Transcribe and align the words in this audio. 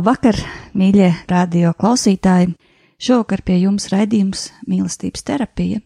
Labvakar, 0.00 0.38
mīļie 0.80 1.10
radio 1.28 1.74
klausītāji! 1.76 2.54
Šovakar 2.96 3.42
pie 3.44 3.58
jums 3.60 3.90
raidījums 3.92 4.46
mīlestības 4.64 5.26
terapija, 5.28 5.82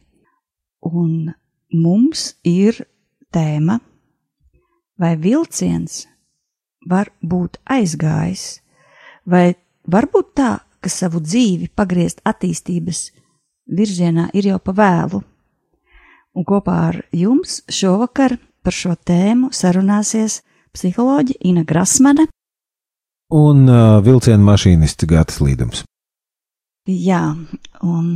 un 0.87 1.33
mums 1.75 2.23
ir 2.47 2.79
tēma, 3.35 3.81
vai 5.03 5.11
vilciens 5.19 6.05
var 6.87 7.11
būt 7.27 7.59
aizgājis, 7.67 8.45
vai 9.27 9.57
varbūt 9.91 10.31
tā, 10.39 10.53
ka 10.79 10.95
savu 10.95 11.19
dzīvi 11.19 11.73
pagriezt 11.75 12.23
attīstības 12.23 13.09
virzienā 13.67 14.29
ir 14.31 14.53
jau 14.53 14.61
pa 14.63 14.77
vēlu. 14.79 15.25
Un 16.39 16.47
kopā 16.47 16.79
ar 16.93 17.01
jums 17.11 17.65
šovakar 17.67 18.39
par 18.63 18.79
šo 18.79 18.95
tēmu 18.95 19.51
sarunāsies 19.51 20.45
psiholoģi 20.71 21.41
Ina 21.51 21.67
Grasmane 21.67 22.29
un 23.33 23.69
uh, 23.69 24.01
vilciena 24.05 24.43
mašīnists 24.45 25.09
Gatis 25.09 25.41
Līdums. 25.41 25.85
Jā, 26.85 27.23
un 27.81 28.09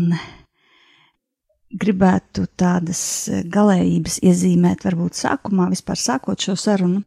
gribētu 1.73 2.47
tādas 2.57 3.01
galējības 3.49 4.19
iezīmēt, 4.25 4.85
varbūt 4.85 5.17
sākumā, 5.17 5.69
vispār 5.73 6.01
sākot 6.01 6.41
šo 6.41 6.57
sarunu, 6.57 7.03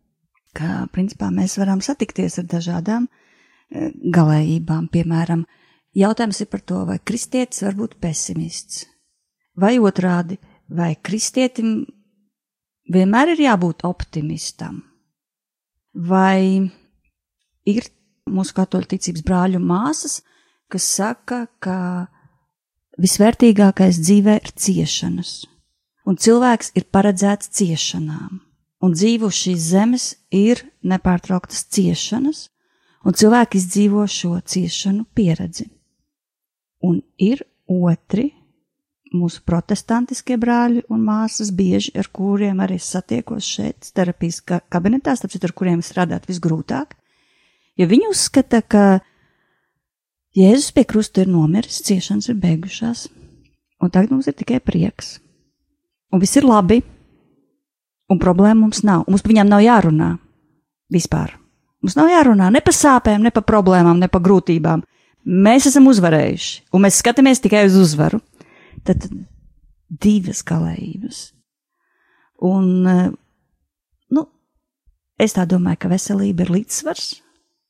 ka 0.58 0.86
principā 0.94 1.32
mēs 1.34 1.58
varam 1.62 1.82
satikties 1.82 2.40
ar 2.42 2.48
dažādām 2.50 3.08
eh, 3.08 3.92
galējībām. 4.14 4.90
Piemēram, 4.94 5.46
jautājums 5.98 6.42
ir 6.44 6.52
par 6.52 6.66
to, 6.66 6.84
vai 6.90 7.00
kristietis 7.00 7.64
var 7.66 7.78
būt 7.80 7.98
pesimists, 8.02 8.86
vai 9.58 9.78
otrādi, 9.80 10.38
vai 10.70 10.94
kristietim 10.96 11.82
vienmēr 12.92 13.36
ir 13.36 13.46
jābūt 13.48 13.86
optimistam, 13.88 14.82
vai 15.94 16.70
ir 17.68 17.88
mūsu 18.30 18.56
katoļu 18.58 18.90
ticības 18.94 19.26
brāļu 19.28 19.60
un 19.60 19.68
māsas, 19.70 20.22
kas 20.72 20.88
saka, 20.88 21.46
ka 21.60 22.08
visvērtīgākais 23.02 24.00
dzīvē 24.02 24.38
ir 24.42 24.54
ciešanas, 24.66 25.34
un 26.08 26.18
cilvēks 26.18 26.74
ir 26.80 26.88
paredzēts 26.94 27.52
ciešanām, 27.58 28.42
un 28.82 28.96
dzīvo 28.96 29.32
šīs 29.32 29.70
zemes 29.74 30.08
ir 30.32 30.64
nepārtrauktas 30.84 31.66
ciešanas, 31.74 32.48
un 33.06 33.18
cilvēki 33.18 33.58
izdzīvo 33.58 34.06
šo 34.10 34.36
ciešanu 34.46 35.08
pieredzi. 35.16 35.68
Un 36.86 37.02
ir 37.22 37.44
otri 37.70 38.32
mūsu 39.12 39.42
protestantiskie 39.46 40.38
brāļi 40.40 40.86
un 40.90 41.04
māsas, 41.04 41.52
bieži 41.52 41.92
ar 42.00 42.08
kuriem 42.14 42.62
arī 42.64 42.78
satiekos 42.80 43.48
šeit, 43.58 43.92
terapijas 43.96 44.40
kabinetā, 44.46 45.18
tāpēc 45.20 45.46
ar 45.46 45.54
kuriem 45.58 45.84
strādāt 45.86 46.30
visgrūtāk, 46.30 46.96
jo 47.82 47.90
viņi 47.90 48.12
uzskata, 48.12 48.62
ka 48.62 49.02
Jēzus 50.38 50.72
pie 50.72 50.86
krusta 50.88 51.26
ir 51.26 51.28
nomiris, 51.28 51.82
ciešanas 51.84 52.30
ir 52.32 52.38
beigušās, 52.40 53.10
un 53.84 53.92
tagad 53.92 54.14
mums 54.14 54.30
ir 54.32 54.36
tikai 54.38 54.62
prieks. 54.64 55.18
Un 56.12 56.22
viss 56.24 56.38
ir 56.40 56.48
labi, 56.48 56.80
un 58.12 58.20
problēma 58.20 58.62
mums 58.62 58.80
nav. 58.88 59.04
Mums 59.10 59.24
par 59.24 59.34
viņām 59.34 59.52
nav 59.52 59.64
jārunā 59.64 60.12
vispār. 60.92 61.36
Mums 61.84 61.98
nav 61.98 62.12
jārunā 62.12 62.48
ne 62.54 62.62
par 62.64 62.76
sāpēm, 62.78 63.26
ne 63.26 63.32
par 63.36 63.44
problēmām, 63.48 64.00
ne 64.00 64.08
par 64.12 64.24
grūtībām. 64.24 64.86
Mēs 65.22 65.68
esam 65.70 65.90
uzvarējuši, 65.92 66.70
un 66.72 66.86
mēs 66.86 67.00
skatāmies 67.02 67.44
tikai 67.44 67.66
uz 67.68 67.76
uzvaru. 67.80 68.22
Tad 68.88 69.04
divas 69.92 70.46
galējības. 70.48 71.20
Un, 72.48 72.88
eh, 72.88 73.12
nu, 74.16 74.26
es 75.20 75.36
tā 75.36 75.46
domāju, 75.46 75.84
ka 75.84 75.92
veselība 75.92 76.48
ir 76.48 76.56
līdzsvars 76.56 77.12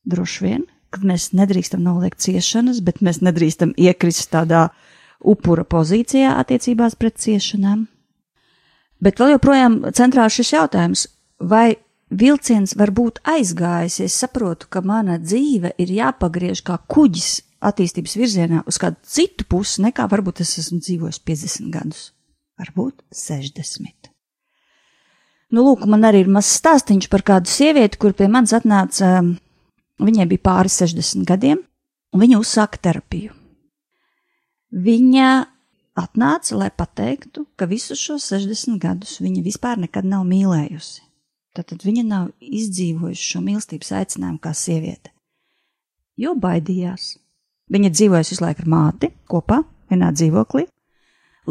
droši 0.08 0.44
vien, 0.44 0.64
ka 0.92 1.02
mēs 1.06 1.30
nedrīkstam 1.36 1.82
noliekt 1.84 2.20
ciešanas, 2.24 2.82
bet 2.84 3.00
mēs 3.04 3.22
nedrīkstam 3.24 3.72
iekrist 3.80 4.30
tādā 4.32 4.68
upura 5.22 5.64
pozīcijā 5.64 6.34
attiecībās 6.40 6.98
pret 6.98 7.20
ciešanām. 7.22 7.86
Bet 9.02 9.18
vēl 9.18 9.36
joprojām 9.36 9.80
centrā 9.96 10.28
šis 10.30 10.52
jautājums, 10.54 11.06
vai 11.40 11.74
vilciens 12.12 12.76
var 12.78 12.92
būt 12.94 13.22
aizgājis, 13.26 13.98
ja 14.00 14.10
es 14.10 14.18
saprotu, 14.20 14.68
ka 14.70 14.82
mana 14.84 15.18
dzīve 15.22 15.72
ir 15.80 15.94
jāpagriež 15.96 16.62
kā 16.66 16.78
kuģis 16.86 17.40
attīstības 17.62 18.16
virzienā 18.18 18.62
uz 18.68 18.78
kādu 18.82 18.98
citu 19.06 19.46
pusi, 19.48 19.82
nekā 19.86 20.08
varbūt 20.10 20.42
es 20.44 20.56
esmu 20.62 20.80
dzīvojis 20.82 21.22
50 21.26 21.70
gadus, 21.74 22.10
varbūt 22.60 23.02
60. 23.14 24.10
Nu, 25.52 25.66
lūk, 25.66 25.84
man 25.84 26.06
arī 26.08 26.22
ir 26.24 26.30
mazs 26.32 26.54
stāstīns 26.60 27.10
par 27.12 27.24
kādu 27.26 27.50
sievieti, 27.52 27.98
kur 28.00 28.14
pie 28.16 28.28
manis 28.32 28.54
atnāca 28.56 29.18
Viņai 30.02 30.26
bija 30.30 30.42
pāri 30.48 30.72
60 30.72 31.26
gadiem, 31.28 31.62
un 32.12 32.22
viņa 32.22 32.40
uzsāka 32.42 32.80
terapiju. 32.82 33.34
Viņa 34.72 35.28
atnāca, 36.00 36.56
lai 36.56 36.70
pateiktu, 36.74 37.44
ka 37.56 37.68
visus 37.68 38.00
šos 38.00 38.30
60 38.32 38.80
gadus 38.80 39.18
viņa 39.20 39.42
vispār 39.44 39.80
nekad 39.82 40.08
nav 40.08 40.24
mīlējusi. 40.28 41.02
Tad 41.52 41.74
viņa 41.84 42.04
nav 42.08 42.30
izdzīvojusi 42.40 43.26
šo 43.34 43.42
mīlestības 43.44 43.92
aicinājumu 43.98 44.40
kā 44.40 44.54
sieviete, 44.56 45.10
jo 46.16 46.32
baidījās. 46.32 47.18
Viņa 47.72 47.90
dzīvojas 47.92 48.32
visu 48.32 48.44
laiku 48.44 48.64
ar 48.64 48.70
māti 48.72 49.10
kopā, 49.28 49.60
vienā 49.92 50.08
dzīvoklī, 50.16 50.64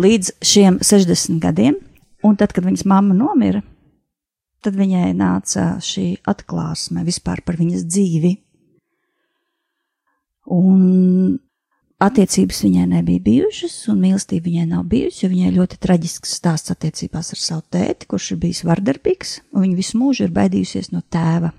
līdz 0.02 0.34
šiem 0.42 0.80
60 0.82 1.38
gadiem, 1.42 1.78
un 2.26 2.38
tad, 2.38 2.54
kad 2.56 2.66
viņas 2.66 2.88
mamma 2.90 3.14
nomira, 3.18 3.62
tad 4.62 4.78
viņai 4.78 5.12
nāca 5.18 5.76
šī 5.84 6.22
atklāsme 6.30 7.06
vispār 7.08 7.42
par 7.46 7.58
viņas 7.60 7.86
dzīvi. 7.90 8.36
Un 10.52 11.40
attiecības 12.02 12.64
viņai 12.66 12.88
nebija 12.96 13.24
bijušas, 13.24 13.76
un 13.92 14.02
mīlestība 14.02 14.50
viņai 14.50 14.68
nav 14.74 14.86
bijusi, 14.90 15.24
jo 15.24 15.32
viņai 15.32 15.54
ļoti 15.56 15.80
traģisks 15.82 16.36
stāsts 16.42 16.74
attiecībās 16.74 17.32
ar 17.36 17.42
savu 17.42 17.66
tēti, 17.74 18.10
kurš 18.10 18.34
ir 18.34 18.42
bijis 18.42 18.64
vardarbīgs, 18.68 19.38
un 19.54 19.66
viņa 19.66 19.80
visu 19.80 20.02
mūžu 20.02 20.26
ir 20.28 20.36
baidījusies 20.36 20.92
no 20.96 21.04
tēva. 21.06 21.54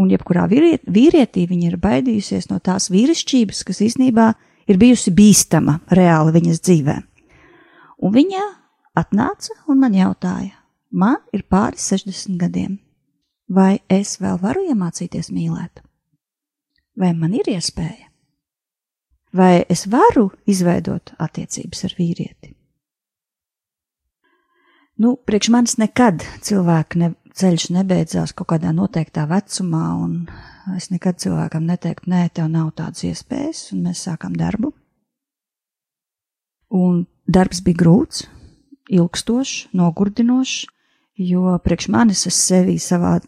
Un 0.00 0.10
jebkurā 0.10 0.46
vīriet, 0.48 0.86
vīrietī 0.88 1.44
viņa 1.48 1.68
ir 1.68 1.76
baidījusies 1.80 2.48
no 2.50 2.58
tās 2.64 2.88
vīrišķības, 2.92 3.64
kas 3.68 3.82
īsnībā 3.84 4.30
ir 4.70 4.80
bijusi 4.80 5.12
bīstama 5.12 5.80
reāli 5.92 6.34
viņas 6.38 6.62
dzīvē. 6.64 6.96
Un 8.00 8.14
viņa 8.14 8.46
atnāca 8.96 9.58
un 9.68 9.82
man 9.82 9.94
jautāja, 9.94 10.59
Man 10.90 11.20
ir 11.32 11.44
pāri 11.46 11.78
60 11.78 12.38
gadiem. 12.38 12.78
Vai 13.50 13.80
es 13.90 14.16
vēl 14.22 14.38
varu 14.42 14.62
iemācīties 14.70 15.30
mīlēt? 15.34 15.82
Vai 16.98 17.12
man 17.14 17.34
ir 17.34 17.50
iespēja? 17.50 18.10
Vai 19.34 19.62
es 19.70 19.86
varu 19.90 20.30
izveidot 20.50 21.12
attiecības 21.18 21.84
ar 21.86 21.94
vīrieti? 21.98 22.54
Nu, 25.00 25.14
priekš 25.16 25.48
manis 25.54 25.76
nekad 25.80 26.24
cilvēka 26.44 26.98
ne, 27.00 27.12
ceļš 27.34 27.70
nebeidzās 27.72 28.34
kaut 28.36 28.50
kādā 28.52 28.72
noteiktā 28.74 29.24
vecumā, 29.30 29.84
un 29.96 30.26
es 30.76 30.90
nekad 30.90 31.22
cilvēkam 31.22 31.64
neteiktu, 31.70 32.10
nē, 32.10 32.26
tev 32.34 32.50
nav 32.52 32.74
tādas 32.76 33.06
iespējas, 33.08 33.70
un 33.72 33.86
mēs 33.86 34.02
sākām 34.04 34.34
darbu. 34.36 34.74
Un 36.76 37.06
darbs 37.26 37.62
bija 37.64 37.80
grūts, 37.80 38.26
ilgstošs, 38.90 39.70
nogurdinošs, 39.78 40.66
Jo 41.20 41.58
priekš 41.60 41.90
manis 41.92 42.22
es 42.30 42.36
sevi 42.46 42.78
savā 42.80 43.18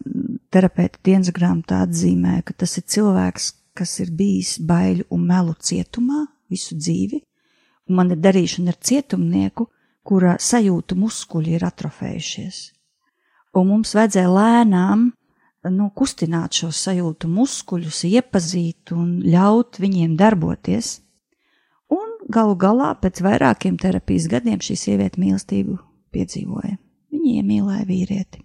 terapeita 0.53 0.97
dienas 1.05 1.29
grāmatā 1.35 1.83
atzīmēju, 1.85 2.45
ka 2.47 2.55
tas 2.63 2.71
ir 2.79 2.87
cilvēks, 2.89 3.49
kas 3.77 3.91
ir 4.01 4.09
bijis 4.17 4.55
baiļu 4.65 5.05
un 5.13 5.27
melu 5.29 5.53
cietumā 5.61 6.23
visu 6.49 6.73
dzīvi, 6.73 7.19
un 7.89 7.99
man 7.99 8.09
ir 8.15 8.21
darīšana 8.23 8.73
ar 8.73 8.79
cietumnieku, 8.81 9.67
kura 10.01 10.39
sajūtu 10.41 10.97
muskuļi 10.97 11.53
ir 11.53 11.65
atrofējušies. 11.69 12.63
Un 13.53 13.69
mums 13.69 13.93
vajadzēja 13.93 14.31
lēnām 14.33 15.11
nu, 15.69 15.89
kustināt 15.95 16.57
šo 16.57 16.71
sajūtu 16.73 17.29
muskuļus, 17.29 18.03
iepazīt 18.09 18.95
un 18.95 19.19
ļaut 19.21 19.77
viņiem 19.79 20.17
darboties. 20.17 20.95
Un 21.93 22.17
galu 22.25 22.57
galā 22.57 22.95
pēc 22.97 23.21
vairākiem 23.21 23.77
terapijas 23.77 24.25
gadiem 24.33 24.57
šī 24.65 24.79
sieviete 24.81 25.21
mīlestību 25.21 25.77
piedzīvoja. 26.13 26.79
Viņa 27.13 27.37
iemīlēja 27.39 27.85
vīrieti. 27.87 28.41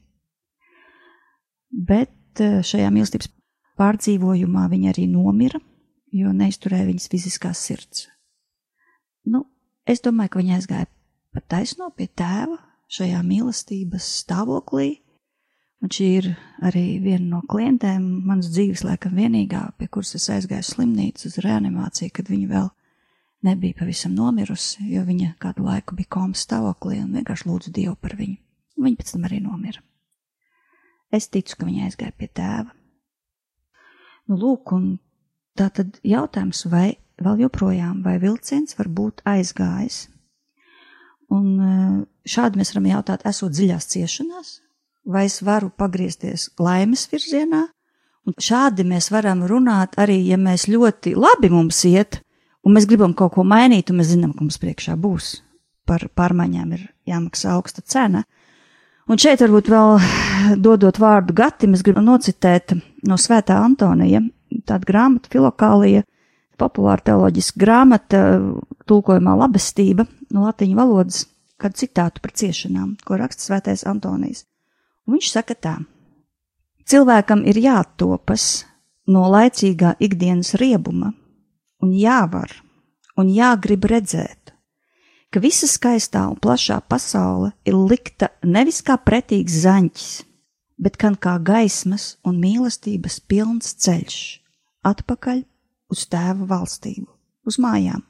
Bet 1.88 2.42
eh, 2.44 2.60
šajā 2.64 2.92
mīlestības 2.92 3.30
pārdzīvojumā 3.78 4.68
viņa 4.72 4.92
arī 4.92 5.06
nomira, 5.10 5.60
jo 6.12 6.32
neizturēja 6.34 6.88
viņas 6.88 7.10
fiziskās 7.12 7.64
sirds. 7.64 8.06
Nu, 9.28 9.44
es 9.88 10.02
domāju, 10.04 10.34
ka 10.34 10.42
viņa 10.42 10.56
aizgāja 10.58 10.88
pat 11.34 11.48
taisno 11.52 11.90
pie 11.96 12.08
tēva 12.08 12.58
šajā 12.92 13.20
mīlestības 13.24 14.08
stāvoklī. 14.22 14.96
Un 15.78 15.92
šī 15.94 16.06
ir 16.18 16.26
arī 16.64 16.98
viena 16.98 17.36
no 17.36 17.40
klientēm, 17.46 18.02
manas 18.26 18.48
dzīves 18.50 18.82
laikam 18.82 19.14
vienīgā, 19.14 19.60
pie 19.78 19.86
kuras 19.86 20.16
es 20.18 20.26
aizgāju 20.34 20.66
slimnīcu 20.66 21.28
uz 21.28 21.38
reanimāciju, 21.44 22.10
kad 22.16 22.32
viņa 22.32 22.48
vēl 22.50 22.66
nebija 23.46 23.78
pavisam 23.78 24.16
nomirusi, 24.18 24.88
jo 24.90 25.04
viņa 25.06 25.36
kādu 25.38 25.68
laiku 25.68 25.94
bija 25.94 26.10
komas 26.18 26.42
stāvoklī 26.48 26.98
un 27.04 27.14
vienkārši 27.14 27.46
lūdzu 27.46 27.74
Dievu 27.76 27.94
par 28.00 28.16
viņu. 28.18 28.40
Viņa 28.78 29.00
pēc 29.00 29.14
tam 29.14 29.26
arī 29.26 29.40
nomira. 29.42 29.82
Es 31.14 31.28
ticu, 31.32 31.56
ka 31.56 31.66
viņa 31.66 31.88
aizgāja 31.88 32.14
pie 32.14 32.28
tēva. 32.28 32.70
Nu, 34.28 34.36
lūk, 34.36 34.74
un 34.76 34.98
tā 35.56 35.70
tad 35.74 35.96
jautājums, 36.04 36.66
vai 36.68 36.98
vēl 37.24 37.44
joprojām, 37.46 38.02
vai 38.04 38.18
vilciens 38.22 38.76
var 38.78 38.90
būt 38.92 39.24
aizgājis. 39.26 40.06
Un 41.34 41.48
eh, 41.60 41.96
šādi 42.28 42.60
mēs 42.60 42.72
varam 42.74 42.90
jautāt, 42.92 43.24
esot 43.28 43.52
dziļās 43.56 43.88
ciešanās, 43.94 44.52
vai 45.08 45.26
es 45.28 45.40
varu 45.44 45.72
pagriezties 45.72 46.50
laimes 46.60 47.08
virzienā. 47.10 47.66
Un 48.28 48.36
šādi 48.36 48.84
mēs 48.84 49.08
varam 49.12 49.46
runāt 49.48 49.96
arī, 50.00 50.20
ja 50.28 50.36
mēs 50.36 50.66
ļoti 50.68 51.14
labi 51.16 51.48
mums 51.52 51.80
iet, 51.88 52.20
un 52.64 52.76
mēs 52.76 52.88
gribam 52.88 53.14
kaut 53.16 53.38
ko 53.38 53.44
mainīt, 53.48 53.88
un 53.88 54.02
mēs 54.02 54.12
zinām, 54.12 54.34
ka 54.36 54.44
mums 54.44 54.60
priekšā 54.60 54.96
būs 55.00 55.38
par 55.88 56.04
pārmaiņām 56.12 56.74
ir 56.76 56.82
jāmaksā 57.08 57.54
augsta 57.56 57.80
cena. 57.80 58.26
Un 59.08 59.16
šeit 59.16 59.40
varbūt 59.40 59.70
vēl 59.72 59.94
dodot 60.60 60.98
vārdu 61.00 61.32
gatim, 61.36 61.72
es 61.72 61.80
gribu 61.84 62.02
nocitēt 62.04 62.74
no 63.08 63.16
Svētā 63.16 63.56
Antonija, 63.64 64.20
tāda 64.68 64.84
grāmata 64.84 65.30
filokālija, 65.32 66.02
populāra 66.60 67.00
teoloģiska 67.06 67.62
grāmata, 67.62 68.20
tulkojumā 68.84 69.36
labestība 69.40 70.04
no 70.34 70.44
latiņu 70.44 70.76
valodas, 70.76 71.22
kad 71.56 71.78
citātu 71.80 72.20
par 72.20 72.34
ciešanām, 72.36 72.98
ko 73.04 73.16
raksta 73.16 73.46
Svētais 73.46 73.86
Antonijs. 73.88 74.44
Un 75.08 75.16
viņš 75.16 75.32
saka 75.32 75.56
tā. 75.56 75.74
Cilvēkam 76.88 77.46
ir 77.48 77.56
jātopas 77.64 78.66
no 79.08 79.24
laicīgā 79.32 79.94
ikdienas 80.04 80.52
riebuma, 80.60 81.14
un 81.80 81.96
jāvar, 81.96 82.52
un 83.16 83.32
jāgrib 83.32 83.88
redzēt, 83.88 84.37
ka 85.32 85.40
visa 85.44 85.68
skaistā 85.68 86.24
un 86.30 86.38
plašā 86.40 86.78
pasaule 86.88 87.52
ir 87.68 87.76
likta 87.76 88.30
nevis 88.44 88.80
kā 88.84 88.96
pretīgs 89.00 89.60
zaņķis, 89.64 90.10
bet 90.80 90.96
gan 91.00 91.18
kā 91.20 91.36
gaismas 91.42 92.16
un 92.24 92.38
mīlestības 92.40 93.20
pilns 93.28 93.74
ceļš 93.84 94.18
atpakaļ 94.88 95.42
uz 95.92 96.04
tēva 96.08 96.48
valstību, 96.48 97.08
uz 97.48 97.58
mājām. 97.60 98.04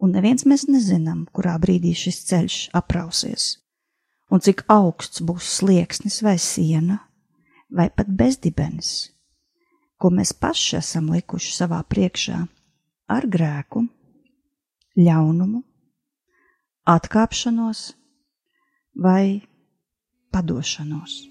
Un 0.00 0.14
neviens 0.16 0.46
mēs 0.48 0.64
nezinām, 0.70 1.26
kurā 1.28 1.58
brīdī 1.60 1.92
šis 1.94 2.22
ceļš 2.30 2.58
aprausies, 2.74 3.58
un 4.32 4.40
cik 4.40 4.64
augsts 4.72 5.20
būs 5.20 5.50
slieksnis 5.60 6.22
vai 6.24 6.38
siena, 6.40 7.02
vai 7.70 7.90
pat 7.92 8.08
bezdibens, 8.08 9.12
ko 10.00 10.10
mēs 10.10 10.32
paši 10.32 10.78
esam 10.80 11.12
likuši 11.12 11.52
savā 11.52 11.82
priekšā 11.84 12.38
ar 13.12 13.26
grēku, 13.28 13.84
ļaunumu 14.96 15.60
atkāpšanos 16.90 17.90
vai 18.94 19.42
padošanos. 20.34 21.29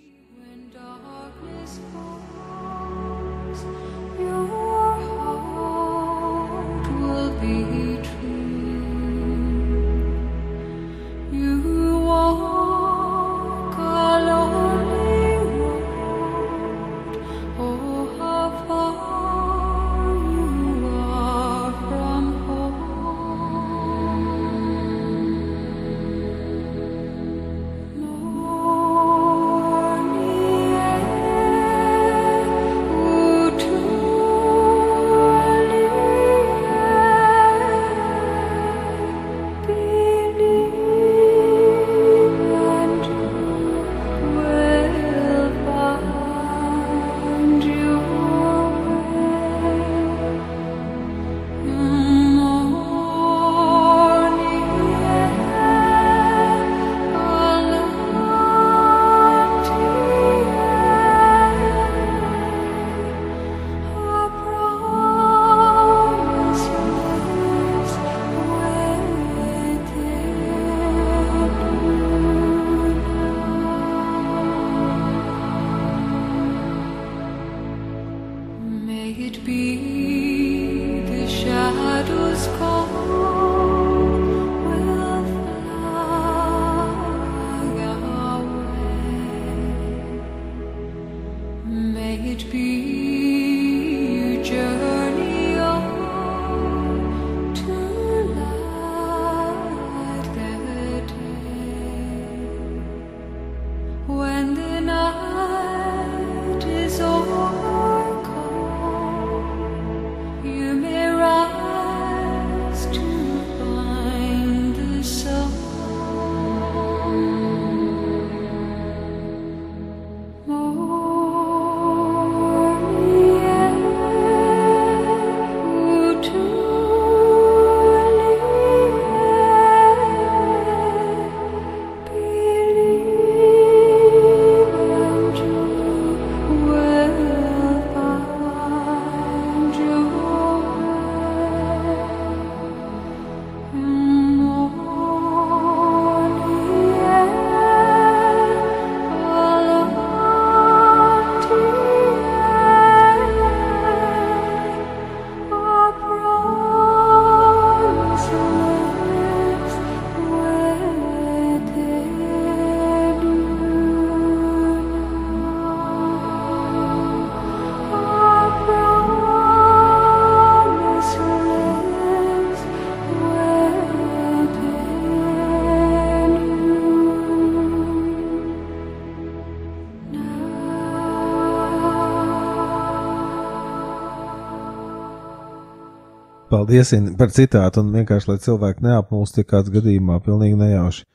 In, 186.70 187.14
par 187.18 187.32
citātu, 187.34 187.82
un 187.82 187.94
vienkārši, 187.96 188.30
lai 188.30 188.42
cilvēki 188.44 188.84
neapmulst, 188.86 189.40
ja 189.40 189.48
kāds 189.48 189.72
gadījumā 189.74 190.20
pilnīgi 190.22 190.58
nejauši 190.60 191.06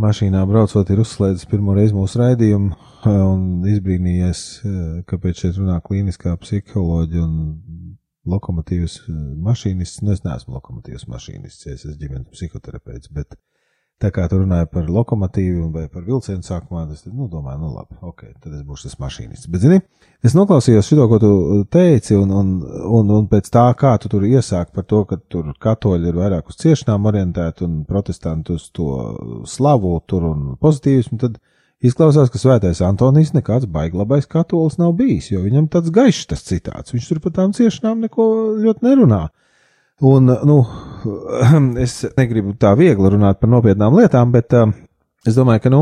mašīnā 0.00 0.40
braucot, 0.48 0.88
ir 0.88 1.02
uzslēdzis 1.02 1.48
pirmo 1.50 1.74
reizi 1.76 1.92
mūsu 1.96 2.20
raidījumu 2.22 2.70
un 3.10 3.42
izbrīnījies, 3.68 4.42
kāpēc 5.10 5.42
šeit 5.44 5.58
runā 5.60 5.76
klīniskā 5.84 6.32
psiholoģija 6.40 7.26
un 7.26 7.36
lokomotīvas 8.30 9.02
mašīnists. 9.44 10.00
Nu, 10.04 10.14
es 10.14 10.24
neesmu 10.24 10.56
lokomotīvas 10.56 11.08
mašīnists, 11.10 11.66
es 11.66 11.84
esmu 11.84 11.98
ģimenes 12.00 12.32
psihoterapeits, 12.32 13.12
bet 13.12 13.36
Tā 14.00 14.08
kā 14.16 14.24
tu 14.32 14.38
runāji 14.40 14.64
par 14.72 14.86
lokomotīvu 14.88 15.66
vai 15.74 15.82
par 15.92 16.06
vilcienu 16.06 16.40
sākumā, 16.40 16.86
es 16.94 17.02
nu, 17.04 17.26
domāju, 17.28 17.58
nu 17.60 17.72
labi, 17.74 17.98
ok, 18.00 18.22
tad 18.40 18.54
es 18.56 18.62
būšu 18.64 18.86
tas 18.86 18.96
mašīnists. 19.02 19.48
Bet, 19.52 19.60
zini, 19.60 19.82
es 20.24 20.32
noklausījos 20.38 20.88
šo, 20.88 21.04
ko 21.10 21.18
tu 21.20 21.32
teici, 21.68 22.14
un, 22.16 22.32
un, 22.32 22.54
un, 22.64 23.12
un 23.18 23.26
pēc 23.28 23.50
tā, 23.52 23.66
kā 23.76 23.92
tu 24.00 24.08
tur 24.08 24.24
iesāki 24.24 24.72
par 24.78 24.86
to, 24.88 25.02
ka 25.10 25.18
tur 25.28 25.50
katoļi 25.52 26.08
ir 26.08 26.16
vairāk 26.16 26.48
uz 26.48 26.56
ciešanām 26.62 27.10
orientēti 27.12 27.66
un 27.66 27.82
protestanti 27.88 28.56
uz 28.56 28.70
to 28.72 28.88
slavu 29.44 29.98
tur 30.08 30.30
un 30.30 30.48
pozitīvismu, 30.64 31.20
tad 31.20 31.36
izklausās, 31.84 32.32
ka 32.32 32.40
svētais 32.40 32.80
Antonijs 32.86 33.34
nekāds 33.36 33.68
baiglabais 33.68 34.24
katolis 34.32 34.80
nav 34.80 34.94
bijis, 34.96 35.28
jo 35.34 35.44
viņam 35.44 35.68
tāds 35.76 35.92
gaišs 35.92 36.32
tas 36.32 36.48
citāts, 36.48 36.96
viņš 36.96 37.12
tur 37.12 37.20
par 37.20 37.36
tām 37.36 37.52
ciešanām 37.52 38.00
neko 38.08 38.30
ļoti 38.64 38.88
nerunā. 38.88 39.26
Un, 40.00 40.24
nu, 40.24 40.66
es 41.84 41.98
negribu 42.16 42.54
tā 42.56 42.72
viegli 42.78 43.10
runāt 43.12 43.40
par 43.40 43.50
nopietnām 43.52 43.98
lietām, 43.98 44.30
bet 44.32 44.54
uh, 44.56 44.70
es 45.28 45.36
domāju, 45.36 45.60
ka, 45.66 45.72
nu, 45.74 45.80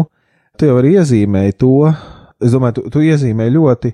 tu 0.59 0.67
jau 0.67 0.79
arī 0.81 0.97
iezīmēji 0.99 1.55
to, 1.63 1.75
es 2.43 2.55
domāju, 2.55 2.81
tu, 2.81 2.91
tu 2.97 3.03
iezīmēji 3.07 3.55
ļoti, 3.55 3.93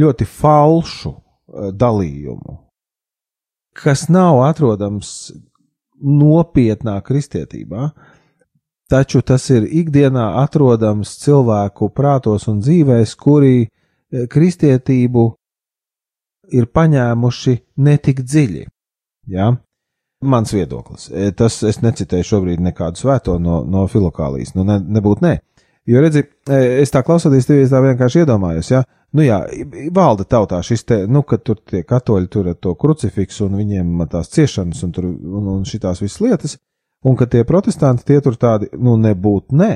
ļoti 0.00 0.28
falšu 0.38 1.12
uh, 1.12 1.68
dalījumu, 1.76 2.56
kas 3.76 4.06
nav 4.08 4.40
atrodams 4.46 5.10
nopietnā 6.00 6.96
kristietībā, 7.04 7.90
taču 8.88 9.20
tas 9.20 9.50
ir 9.52 9.68
ikdienā 9.68 10.30
atrodams 10.46 11.12
cilvēku 11.20 11.90
prātos 11.92 12.48
un 12.48 12.64
dzīvēs, 12.64 13.12
kuri 13.20 13.54
uh, 13.66 14.24
kristietību 14.32 15.28
ir 16.56 16.72
paņēmuši 16.72 17.58
netik 17.84 18.24
dziļi. 18.24 18.64
Ja? 19.28 19.52
Mans 20.24 20.50
viedoklis. 20.52 21.10
E, 21.14 21.30
tas 21.36 21.60
es 21.62 21.78
necitēju 21.84 22.26
šobrīd 22.26 22.62
nekādu 22.64 22.98
svēto 22.98 23.36
no, 23.38 23.60
no 23.62 23.84
filokālijas. 23.90 24.56
Nu, 24.56 24.64
ne, 24.66 24.80
nebūtu 24.82 25.22
nē. 25.22 25.36
Jo, 25.88 26.02
redzi, 26.04 26.24
e, 26.50 26.56
es 26.82 26.90
tā 26.92 27.00
klausoties, 27.06 27.46
tev 27.48 27.62
tā 27.70 27.78
vienkārši 27.80 28.24
iedomājos, 28.24 28.68
ja, 28.74 28.82
nu 29.16 29.24
jā, 29.24 29.38
valda 29.94 30.26
tautā 30.28 30.58
šis 30.64 30.84
te, 30.84 30.98
nu, 31.08 31.22
ka 31.24 31.38
tur 31.40 31.62
tie 31.64 31.80
katoļi 31.86 32.28
tur 32.28 32.50
ar 32.50 32.58
to 32.60 32.74
krucifiksu 32.76 33.46
un 33.46 33.56
viņiem 33.56 34.02
tās 34.12 34.28
ciešanas 34.34 34.82
un 34.84 34.92
tur, 34.92 35.06
un, 35.08 35.48
un 35.54 35.62
šitās 35.68 36.02
visas 36.04 36.20
lietas, 36.20 36.58
un 37.08 37.16
ka 37.16 37.24
tie 37.30 37.40
protestanti 37.48 38.04
tie 38.10 38.18
tur 38.20 38.36
tādi, 38.36 38.68
nu, 38.76 38.98
nebūtu 39.00 39.56
nē. 39.56 39.72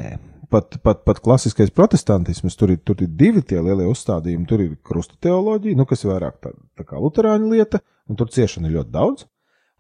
Pat, 0.53 0.75
pat, 0.85 0.99
pat 1.09 1.23
klasiskais 1.25 1.71
protestantisms, 1.73 2.59
tur 2.61 2.75
ir, 2.75 2.83
tur 2.85 2.99
ir 3.01 3.09
divi 3.09 3.41
tie 3.41 3.63
lielie 3.65 3.87
uzstādījumi, 3.89 4.45
tur 4.51 4.61
ir 4.61 4.75
krusta 4.85 5.17
teoloģija, 5.25 5.79
nu, 5.79 5.87
kas 5.89 6.05
ir 6.05 6.11
vairāk 6.13 6.43
tā, 6.45 6.53
tā 6.77 6.85
kā 6.85 7.01
luterāņu 7.01 7.55
lieta, 7.55 7.81
un 8.13 8.21
tur 8.21 8.29
ciešana 8.29 8.69
ir 8.69 8.83
ļoti 8.83 8.93
daudz. 8.93 9.25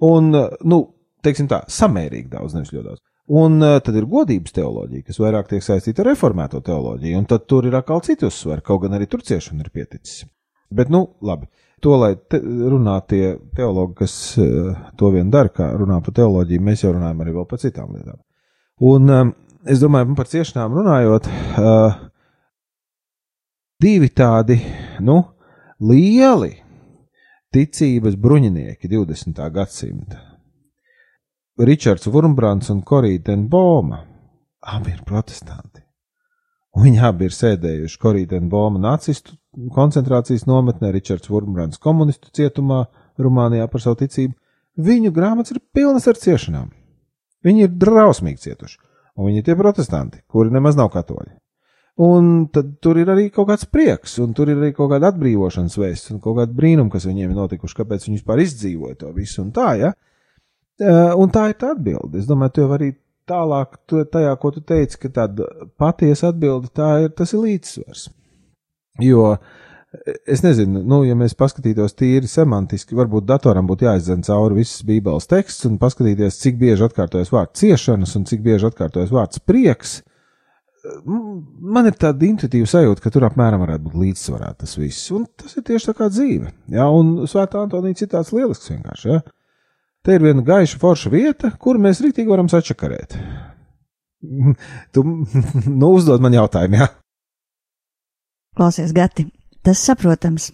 Un, 0.02 0.32
nu, 0.66 0.78
teiksim 1.22 1.48
tā, 1.50 1.62
samērīgi 1.70 2.30
daudz, 2.32 2.56
nevis 2.56 2.72
ļoti 2.74 2.88
daudz. 2.88 3.02
Un 3.32 3.62
uh, 3.62 3.78
tad 3.84 3.96
ir 3.96 4.08
godības 4.10 4.54
teoloģija, 4.56 5.06
kas 5.06 5.20
vairāk 5.22 5.50
tiek 5.52 5.62
saistīta 5.64 6.02
ar 6.02 6.10
reformēto 6.10 6.60
teoloģiju, 6.66 7.20
un 7.20 7.28
tad 7.30 7.46
tur 7.50 7.68
ir 7.68 7.76
atkal 7.78 8.02
citi 8.02 8.26
uzsveri, 8.26 8.64
kaut 8.66 8.82
gan 8.82 8.96
arī 8.98 9.06
tur 9.10 9.22
ciešana 9.22 9.62
ir 9.62 9.70
pieticis. 9.74 10.24
Bet, 10.74 10.90
nu, 10.90 11.04
labi, 11.22 11.46
to, 11.84 11.94
lai 12.00 12.16
te, 12.16 12.40
runā 12.42 12.96
tie 13.06 13.36
teologi, 13.56 13.94
kas 14.02 14.16
uh, 14.42 14.72
to 14.98 15.12
vien 15.14 15.30
dara, 15.30 15.52
kā 15.54 15.70
runā 15.78 16.00
par 16.02 16.16
teoloģiju, 16.18 16.66
mēs 16.66 16.82
jau 16.82 16.94
runājam 16.96 17.22
arī 17.22 17.36
par 17.46 17.62
citām 17.62 17.94
lietām. 17.94 18.18
Un 18.82 19.14
um, 19.14 19.34
es 19.70 19.82
domāju, 19.82 20.16
par 20.18 20.26
ciešanām 20.32 20.74
runājot, 20.80 21.28
divi 23.82 24.10
tādi, 24.10 24.58
nu, 25.06 25.20
lieli 25.82 26.56
ticības 27.52 28.16
bruņinieki 28.16 28.88
20. 28.88 29.40
gadsimta. 29.52 30.20
Ričards 31.60 32.08
Vurmbrants 32.08 32.70
un 32.72 32.80
Korīta 32.80 33.28
Denboma 33.28 33.98
abi 34.72 34.94
ir 34.94 35.02
protestanti. 35.04 35.82
Viņi 36.72 37.02
abi 37.04 37.28
ir 37.28 37.34
sēdējuši 37.36 38.00
Korīta 38.00 38.38
Denboma 38.38 38.80
nacistu 38.80 39.36
koncentrācijas 39.74 40.46
nometnē, 40.48 40.94
Ričards 40.94 41.28
Vurmbrants 41.28 41.82
komunistu 41.82 42.32
cietumā 42.32 42.86
Rumānijā 43.20 43.68
par 43.68 43.84
savu 43.84 44.00
ticību. 44.00 44.32
Viņu 44.80 45.12
grāmatas 45.12 45.52
ir 45.52 45.60
pilnas 45.76 46.08
ar 46.08 46.16
ciešanām. 46.16 46.72
Viņi 47.44 47.66
ir 47.66 47.76
drausmīgi 47.84 48.46
cietuši, 48.46 48.80
un 49.18 49.28
viņi 49.28 49.42
ir 49.42 49.50
tie 49.50 49.58
protestanti, 49.60 50.24
kuri 50.24 50.54
nemaz 50.54 50.78
nav 50.80 50.88
katoļi. 50.94 51.34
Un 52.00 52.46
tad 52.48 52.78
tur 52.80 52.96
ir 52.96 53.10
arī 53.12 53.26
kaut 53.28 53.50
kāds 53.50 53.66
prieks, 53.68 54.14
un 54.22 54.32
tur 54.32 54.48
ir 54.48 54.56
arī 54.56 54.70
kaut 54.72 54.88
kāda 54.94 55.10
atbrīvošanas 55.12 55.76
vēsts, 55.76 56.14
un 56.14 56.22
kaut 56.24 56.38
kāda 56.38 56.56
brīnuma, 56.56 56.88
kas 56.92 57.04
viņiem 57.04 57.34
ir 57.34 57.36
notikuši, 57.36 57.76
kāpēc 57.82 58.06
viņi 58.06 58.16
vispār 58.16 58.40
izdzīvoja 58.46 58.96
to 59.02 59.10
visu 59.12 59.42
un 59.44 59.50
tā, 59.52 59.68
ja. 59.76 59.92
Un 60.80 61.32
tā 61.34 61.50
ir 61.50 61.58
tā 61.60 61.74
atbilde. 61.76 62.16
Es 62.18 62.26
domāju, 62.26 62.64
jau 62.64 62.70
arī 62.78 62.94
tālāk, 63.28 63.76
tajā, 63.92 64.30
ko 64.40 64.50
tu 64.54 64.62
teici, 64.64 64.98
ka 65.02 65.10
tāda 65.20 65.46
patiesa 65.78 66.30
atbilde, 66.32 66.72
tā 66.74 66.88
ir, 67.04 67.12
tas 67.16 67.34
ir 67.36 67.42
līdzsvars. 67.44 68.06
Jo, 69.02 69.26
es 70.24 70.42
nezinu, 70.44 70.80
nu, 70.88 71.02
ja 71.04 71.16
mēs 71.18 71.36
paskatītos 71.38 71.92
tīri 71.98 72.28
semantiski, 72.28 72.96
varbūt 72.96 73.28
datoram 73.28 73.68
būtu 73.68 73.86
jāizdzen 73.86 74.24
cauri 74.26 74.62
visas 74.62 74.80
bībeles 74.88 75.28
teksts 75.28 75.68
un 75.68 75.76
paskatīties, 75.80 76.40
cik 76.40 76.56
bieži 76.60 76.88
atkārtojas 76.88 77.32
vārds 77.32 77.60
ciešanas 77.60 78.16
un 78.16 78.24
cik 78.28 78.42
bieži 78.44 78.70
atkārtojas 78.70 79.12
vārds 79.12 79.44
prieks 79.44 80.00
man 81.06 81.86
ir 81.86 81.96
tāda 81.98 82.26
intuitīva 82.26 82.66
sajūta, 82.68 83.02
ka 83.04 83.12
tur 83.14 83.26
apmēram 83.28 83.62
varētu 83.62 83.86
būt 83.86 83.98
līdzsvarā 84.02 84.50
tas 84.58 84.74
viss. 84.78 85.10
Un 85.14 85.28
tas 85.38 85.54
ir 85.56 85.66
tieši 85.68 85.90
tā 85.90 85.94
kā 85.98 86.08
dzīve. 86.10 86.50
Jā, 86.74 86.88
un 86.90 87.14
Svētā 87.30 87.62
Antonija 87.62 88.00
citāts 88.02 88.32
lielisks 88.34 88.72
vienkārši. 88.72 89.12
Jā. 89.12 89.22
Te 90.02 90.16
ir 90.16 90.24
viena 90.24 90.42
gaiša 90.42 90.80
forša 90.82 91.12
vieta, 91.12 91.52
kur 91.62 91.78
mēs 91.78 92.02
rītīgi 92.02 92.30
varam 92.30 92.50
sačakarēt. 92.50 93.14
tu 94.94 95.04
nu, 95.80 95.92
uzdod 95.92 96.22
man 96.22 96.34
jautājumu, 96.34 96.82
jā. 96.82 96.90
Klausies, 98.58 98.92
Gati, 98.92 99.28
tas 99.64 99.80
saprotams. 99.80 100.50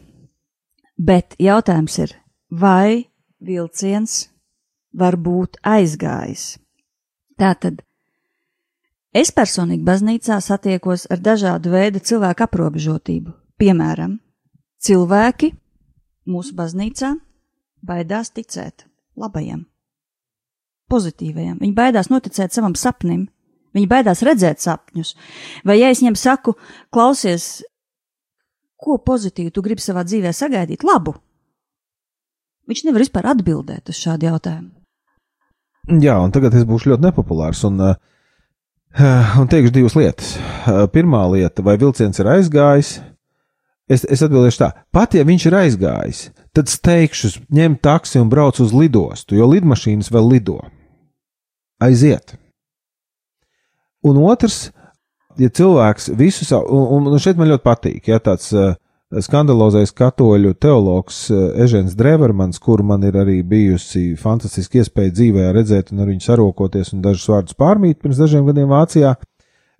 Bet 0.98 1.36
jautājums 1.38 1.98
ir, 2.02 2.14
vai 2.50 3.08
vilciens 3.40 4.26
var 4.92 5.16
būt 5.16 5.60
aizgājis? 5.62 6.56
Tātad 7.38 7.80
Es 9.16 9.30
personīgi 9.32 9.86
baznīcā 9.86 10.36
satiekos 10.44 11.06
ar 11.08 11.20
dažādu 11.24 11.72
veidu 11.72 12.00
cilvēku 12.04 12.44
aprobežotību. 12.44 13.32
Piemēram, 13.58 14.18
cilvēki 14.84 15.54
mūsu 16.28 16.52
baznīcā 16.58 17.14
baidās 17.88 18.30
ticēt 18.36 18.84
labajam, 19.16 19.64
pozitīvajam. 20.92 21.56
Viņi 21.62 21.74
baidās 21.74 22.10
noticēt 22.12 22.52
savam 22.52 22.76
sapnim, 22.76 23.24
viņi 23.74 23.88
baidās 23.88 24.22
redzēt 24.26 24.60
sapņus. 24.60 25.14
Vai 25.64 25.78
ja 25.80 25.88
es 25.88 26.02
viņiem 26.02 26.18
saku, 26.18 26.58
klausies, 26.92 27.64
ko 28.76 28.98
pozitīvu 29.00 29.54
tu 29.54 29.64
gribi 29.64 29.82
savā 29.82 30.04
dzīvē 30.04 30.34
sagaidīt, 30.36 30.84
labu, 30.84 31.16
viņš 32.68 32.84
nevar 32.84 33.06
vispār 33.06 33.32
atbildēt 33.32 33.88
uz 33.88 34.04
šādu 34.04 34.28
jautājumu. 34.28 34.74
Jā, 36.04 36.18
un 36.20 36.30
tagad 36.34 36.52
es 36.52 36.68
būšu 36.68 36.92
ļoti 36.92 37.08
nepopulārs. 37.08 37.64
Un, 37.64 37.80
uh, 37.80 38.17
Un 39.40 39.48
teikšu 39.50 39.74
divas 39.74 39.96
lietas. 39.98 40.34
Pirmā 40.94 41.20
lieta, 41.32 41.62
vai 41.62 41.76
vilciens 41.80 42.18
ir 42.18 42.30
aizgājis? 42.32 42.96
Es, 43.88 44.02
es 44.04 44.20
atbildēšu 44.24 44.60
tā, 44.60 44.68
pat 44.92 45.14
ja 45.16 45.22
viņš 45.24 45.44
ir 45.48 45.54
aizgājis, 45.56 46.18
tad 46.52 46.68
steigšu, 46.68 47.30
ņem 47.56 47.78
taksi 47.80 48.20
un 48.20 48.28
brauc 48.28 48.58
uz 48.60 48.74
lidostu, 48.76 49.38
jo 49.38 49.46
lidmašīnas 49.48 50.10
vēl 50.12 50.28
lido. 50.34 50.58
Aiziet. 51.80 52.34
Un 54.04 54.20
otrs, 54.20 54.66
ja 55.40 55.48
cilvēks 55.48 56.10
visu 56.20 56.44
savu, 56.44 56.82
un, 56.98 57.08
un 57.08 57.22
šeit 57.22 57.40
man 57.40 57.48
ļoti 57.48 57.64
patīk, 57.64 58.12
ja 58.12 58.20
tāds 58.20 58.52
uh, 58.52 58.76
skandalozais 59.16 59.92
katoļu 59.96 60.52
teologs 60.60 61.28
eh, 61.32 61.64
Ežens 61.64 61.96
Drevermans, 61.96 62.60
kur 62.60 62.82
man 62.84 63.04
ir 63.08 63.16
arī 63.16 63.40
bijusi 63.46 64.12
fantastiska 64.20 64.82
iespēja 64.82 65.14
dzīvē 65.16 65.48
redzēt 65.56 65.92
un 65.92 66.04
ar 66.04 66.10
viņu 66.12 66.24
sarokoties 66.26 66.92
un 66.92 67.02
dažus 67.04 67.28
vārdus 67.32 67.56
pārmīt 67.58 68.02
pirms 68.02 68.20
dažiem 68.20 68.46
gadiem 68.48 68.68
Vācijā. 68.70 69.14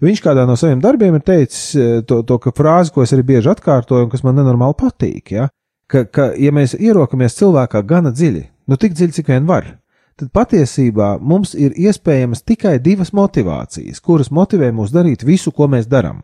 Viņš 0.02 0.22
kādā 0.22 0.44
no 0.46 0.54
saviem 0.56 0.80
darbiem 0.80 1.18
ir 1.18 1.24
teicis 1.26 1.64
eh, 1.76 1.98
to, 2.08 2.22
to 2.24 2.38
frāzi, 2.56 2.94
ko 2.94 3.04
es 3.04 3.12
arī 3.12 3.26
bieži 3.34 3.52
atkārtoju, 3.52 4.06
un 4.06 4.12
kas 4.12 4.24
man 4.24 4.38
nenormāli 4.40 4.78
patīk. 4.78 5.34
Ja? 5.36 5.50
Ka, 5.88 6.04
ka, 6.04 6.30
ja 6.36 6.52
mēs 6.54 6.76
ierokamies 6.78 7.36
cilvēkā 7.36 7.82
gana 7.88 8.12
dziļi, 8.14 8.46
nu 8.68 8.80
tik 8.80 8.96
dziļi, 8.96 9.16
cik 9.18 9.28
vien 9.32 9.48
var, 9.48 9.74
tad 10.18 10.32
patiesībā 10.34 11.16
mums 11.20 11.54
ir 11.56 11.76
iespējamas 11.76 12.44
tikai 12.48 12.78
divas 12.84 13.12
motivācijas, 13.16 14.00
kuras 14.04 14.32
motivē 14.32 14.72
mūs 14.76 14.92
darīt 14.92 15.24
visu, 15.24 15.52
ko 15.52 15.68
mēs 15.70 15.88
darām. 15.88 16.20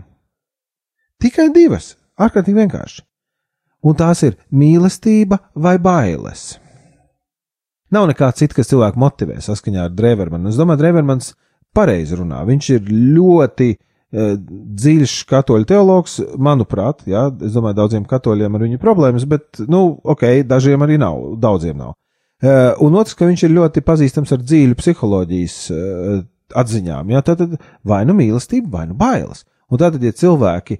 Tikai 1.22 1.48
divas 1.54 1.94
Ārkārtīgi 2.20 2.62
vienkārši. 2.62 3.02
Un 3.84 3.96
tās 3.98 4.22
ir 4.24 4.36
mīlestība 4.54 5.40
vai 5.54 5.76
bailes. 5.82 6.54
Nav 7.94 8.08
nekā 8.10 8.30
cita, 8.34 8.56
kas 8.56 8.70
cilvēku 8.70 8.98
motivē 8.98 9.40
saskaņā 9.44 9.88
ar 9.88 9.94
Drevermanu. 9.94 10.50
Es 10.50 10.58
domāju, 10.58 10.80
Drevermans 10.80 11.34
pareizi 11.74 12.16
runā. 12.18 12.40
Viņš 12.48 12.70
ir 12.74 12.88
ļoti 13.18 13.68
uh, 13.74 14.34
dziļš 14.84 15.16
katoļu 15.30 15.68
teologs, 15.68 16.16
manuprāt, 16.38 17.04
jā, 17.10 17.26
es 17.44 17.54
domāju, 17.56 17.78
daudziem 17.82 18.06
katoļiem 18.08 18.56
ar 18.56 18.66
viņu 18.66 18.80
problēmas, 18.82 19.26
bet, 19.30 19.62
nu, 19.70 19.84
ok, 20.14 20.46
dažiem 20.48 20.86
arī 20.86 20.98
nav, 21.02 21.20
daudziem 21.42 21.78
nav. 21.82 21.96
Uh, 22.44 22.72
un 22.84 22.98
otrs, 23.00 23.16
ka 23.18 23.28
viņš 23.28 23.46
ir 23.46 23.56
ļoti 23.56 23.84
pazīstams 23.86 24.34
ar 24.34 24.42
dziļu 24.42 24.78
psiholoģijas 24.80 25.58
uh, 25.74 26.22
atziņām, 26.54 27.12
jā, 27.14 27.24
tad 27.26 27.58
vai 27.86 28.02
nu 28.08 28.16
mīlestība, 28.16 28.72
vai 28.78 28.88
nu 28.90 28.98
bailes. 28.98 29.44
Un 29.72 29.80
tātad, 29.80 30.02
ja 30.04 30.12
cilvēki, 30.14 30.76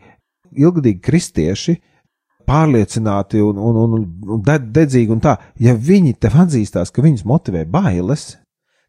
ilgadīgi 0.57 1.03
kristieši, 1.05 1.77
pārliecināti 2.49 3.41
un, 3.45 3.59
un, 3.59 3.77
un, 3.85 4.07
un 4.37 4.43
dedzīgi 4.45 5.13
un 5.15 5.23
tā, 5.25 5.37
ja 5.61 5.75
viņi 5.75 6.17
tev 6.21 6.37
atzīstās, 6.45 6.93
ka 6.93 7.05
viņus 7.05 7.25
motivē 7.29 7.65
bailes, 7.65 8.35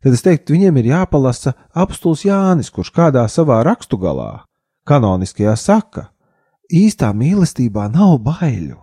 tad 0.03 0.17
es 0.17 0.25
teiktu, 0.25 0.57
viņiem 0.57 0.81
ir 0.81 0.91
jāpalasa 0.91 1.55
apstuls 1.73 2.25
Jānis, 2.27 2.71
kurš 2.73 2.91
kādā 2.95 3.23
savā 3.31 3.61
rakstu 3.65 3.99
galā, 4.01 4.43
kanoniskajā 4.87 5.55
saka, 5.59 6.09
īstā 6.71 7.13
mīlestībā 7.15 7.87
nav 7.93 8.19
baiļu. 8.25 8.81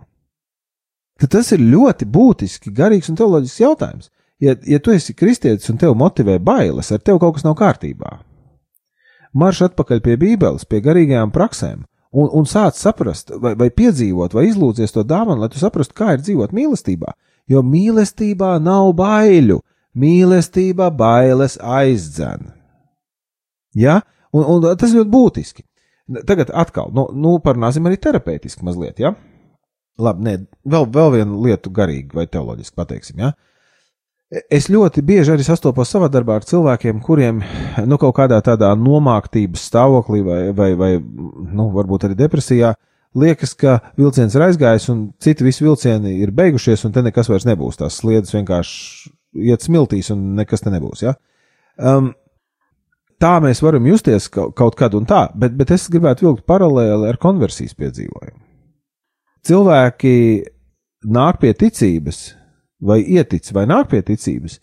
Tad 1.21 1.35
tas 1.37 1.53
ir 1.55 1.61
ļoti 1.61 2.07
būtiski, 2.09 2.73
garīgs 2.73 3.11
un 3.11 3.19
teoloģisks 3.19 3.61
jautājums. 3.61 4.09
Ja, 4.41 4.55
ja 4.67 4.79
tu 4.83 4.91
esi 4.91 5.13
kristietis 5.15 5.69
un 5.71 5.77
tev 5.79 5.93
motivē 5.95 6.39
bailes, 6.41 6.89
ar 6.91 6.99
tevi 6.99 7.21
kaut 7.21 7.37
kas 7.37 7.45
nav 7.45 7.55
kārtībā. 7.59 8.17
Marš 9.33 9.63
atpakaļ 9.69 10.01
pie 10.03 10.17
Bībeles, 10.19 10.65
pie 10.69 10.81
garīgajām 10.83 11.31
praksēm, 11.33 11.85
un, 12.13 12.29
un 12.39 12.47
sāc 12.49 12.77
saprast, 12.77 13.33
vai, 13.41 13.53
vai 13.59 13.69
piedzīvot, 13.73 14.35
vai 14.37 14.47
izlūdzies 14.49 14.95
to 14.95 15.03
dāvanu, 15.07 15.43
lai 15.43 15.51
tu 15.51 15.61
saprastu, 15.61 15.95
kā 15.97 16.13
ir 16.15 16.23
dzīvot 16.23 16.55
mīlestībā. 16.55 17.13
Jo 17.51 17.63
mīlestībā 17.65 18.55
nav 18.63 18.93
baiļu, 18.97 19.59
mīlestība 19.99 20.89
bailes 20.95 21.57
aizdzen. 21.59 22.51
Ja? 23.77 23.99
Un, 24.33 24.45
un 24.47 24.67
tas 24.79 24.93
ļoti 24.95 25.11
būtiski. 25.11 25.65
Tagad 26.27 26.51
atkal, 26.53 26.91
nu, 26.95 27.07
nu 27.15 27.37
parunāsim 27.43 27.85
arī 27.87 27.97
terapeitiski 28.01 28.65
mazliet, 28.65 28.99
ja? 28.99 29.13
Labi, 30.01 30.25
nē, 30.25 30.33
vēl, 30.67 30.87
vēl 30.91 31.11
vienu 31.19 31.43
lietu 31.45 31.71
garīgi 31.73 32.17
vai 32.17 32.25
teoloģiski 32.27 32.77
pateiksim, 32.79 33.21
ja? 33.23 33.33
Uh, 33.33 33.52
Es 34.49 34.65
ļoti 34.71 35.03
bieži 35.05 35.35
arī 35.35 35.43
sastopos 35.45 35.91
savā 35.93 36.07
darbā 36.09 36.39
ar 36.39 36.45
cilvēkiem, 36.47 37.01
kuriem 37.05 37.43
nu, 37.85 37.99
kaut 38.01 38.15
kādā 38.17 38.39
tādā 38.41 38.71
nomāktības 38.79 39.67
stāvoklī 39.69 40.23
vai, 40.25 40.39
vai, 40.57 40.71
vai 40.79 40.89
nu, 40.97 41.67
varbūt 41.75 42.07
arī 42.07 42.17
depresijā 42.17 42.73
liekas, 43.13 43.53
ka 43.53 43.77
vilciens 43.99 44.33
ir 44.33 44.45
aizgājis 44.47 44.89
un 44.89 45.05
citi 45.21 45.45
visi 45.45 45.65
vilcieni 45.65 46.15
ir 46.23 46.33
beigušies, 46.33 46.85
un 46.87 46.95
te 46.95 47.03
nekas 47.05 47.29
vairs 47.29 47.45
nebūs. 47.45 47.77
Tās 47.77 47.99
sliedas 48.01 48.33
vienkārši 48.33 49.13
iet 49.51 49.65
smiltīs, 49.65 50.09
un 50.13 50.33
nekas 50.39 50.65
te 50.65 50.73
nebūs. 50.73 51.05
Ja? 51.05 51.13
Um, 51.77 52.11
tā 53.21 53.35
mēs 53.43 53.61
varam 53.61 53.85
justies 53.89 54.29
kaut 54.33 54.77
kad 54.79 54.97
un 54.97 55.05
tā, 55.09 55.27
bet, 55.37 55.53
bet 55.59 55.73
es 55.77 55.85
gribētu 55.93 56.27
vilkt 56.27 56.47
paralēli 56.49 57.11
ar 57.11 57.21
konversijas 57.21 57.77
piedzīvojumu. 57.77 58.39
Cilvēki 59.43 60.15
nāk 61.13 61.41
pie 61.41 61.51
ticības 61.59 62.31
vai 62.83 62.99
ietic, 63.01 63.49
vai 63.55 63.65
nāk 63.69 63.89
pie 63.91 64.03
ticības, 64.05 64.59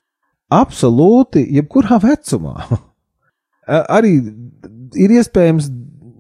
absolūti 0.53 1.45
jebkurā 1.57 2.01
vecumā. 2.03 2.57
Arī 3.97 4.17
ir 4.99 5.15
iespējams 5.21 5.71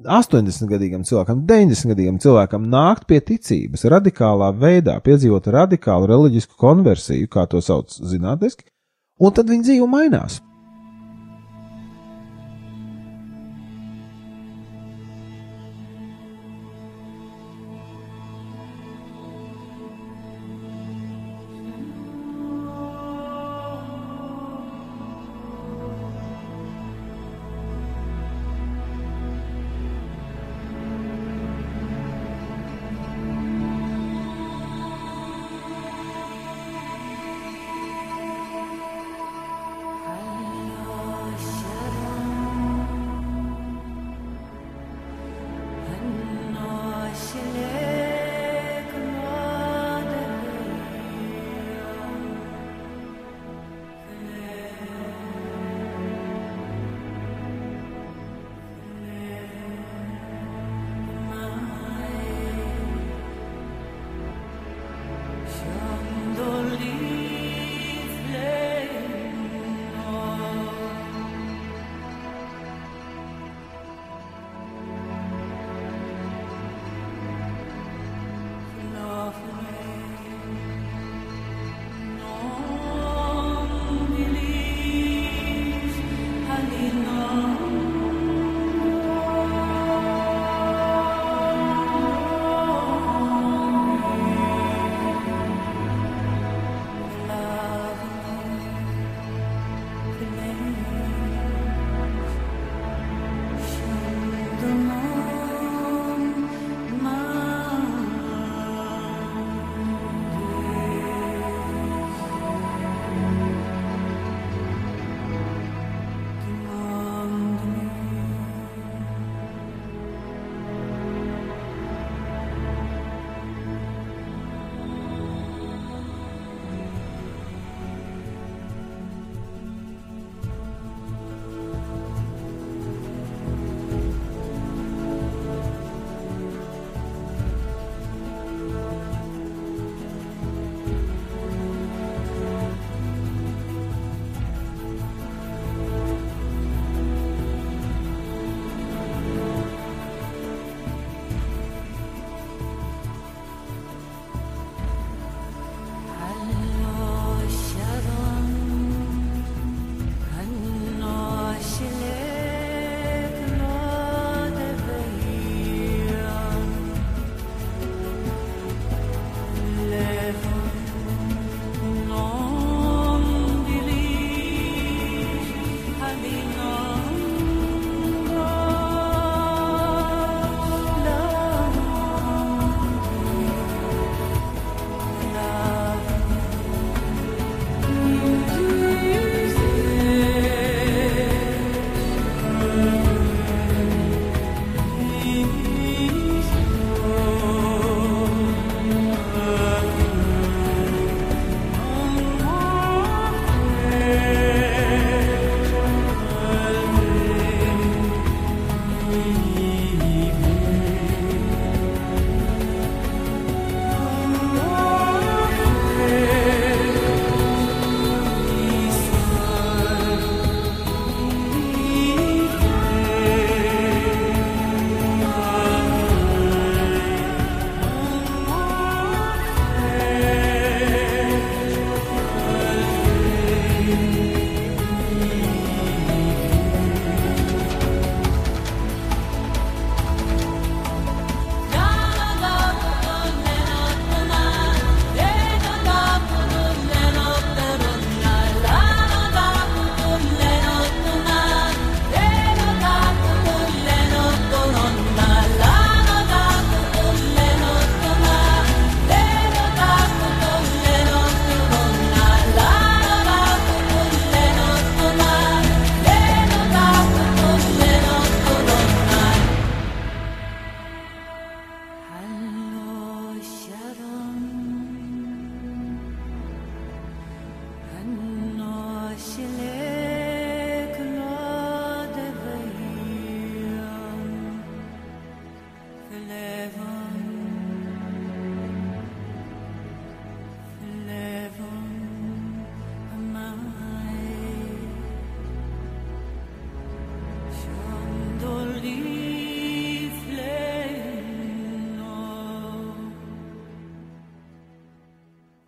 80 0.06 0.70
gadīgam 0.70 1.04
cilvēkam, 1.04 1.42
90 1.48 1.92
gadīgam 1.92 2.20
cilvēkam 2.22 2.68
nākt 2.72 3.06
pie 3.10 3.20
ticības 3.20 3.84
radikālā 3.92 4.52
veidā, 4.56 4.96
piedzīvot 5.04 5.50
radikālu 5.52 6.08
reliģisku 6.10 6.56
konversiju, 6.60 7.28
kā 7.28 7.44
to 7.50 7.60
sauc 7.64 7.92
zinātniski, 7.92 8.64
un 9.20 9.34
tad 9.36 9.52
viņa 9.52 9.68
dzīve 9.68 9.90
mainās. 9.90 10.40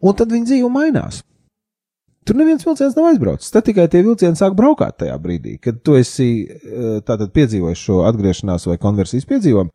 Un 0.02 0.18
tad 0.18 0.34
viņa 0.34 0.50
dzīve 0.50 0.72
mainās. 0.72 1.22
Tur 2.22 2.38
neviens 2.38 2.62
vilciens 2.62 2.94
nav 2.94 3.08
aizbraucis. 3.10 3.50
Tad 3.50 3.66
tikai 3.66 3.88
tie 3.90 4.02
vilcieni 4.06 4.38
sāk 4.38 4.54
braukāt 4.58 5.00
tajā 5.02 5.16
brīdī, 5.22 5.56
kad 5.62 5.80
tu 5.82 5.96
esi 5.98 6.28
eh, 6.46 7.00
tātad 7.06 7.32
piedzīvojis 7.34 7.82
šo 7.82 8.02
atgriešanās 8.06 8.68
vai 8.70 8.78
konversijas 8.82 9.26
piedzīvojumu. 9.30 9.72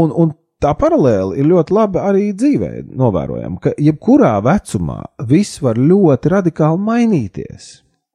Un, 0.00 0.14
un 0.16 0.32
tā 0.62 0.72
paralēli 0.78 1.42
ir 1.42 1.50
ļoti 1.50 1.76
labi 1.76 2.00
arī 2.00 2.30
dzīvē 2.38 2.70
novērojama, 2.96 3.60
ka 3.60 3.74
jebkurā 3.76 4.38
vecumā 4.46 5.02
viss 5.28 5.60
var 5.60 5.80
ļoti 5.80 6.32
radikāli 6.32 6.80
mainīties. 6.86 7.68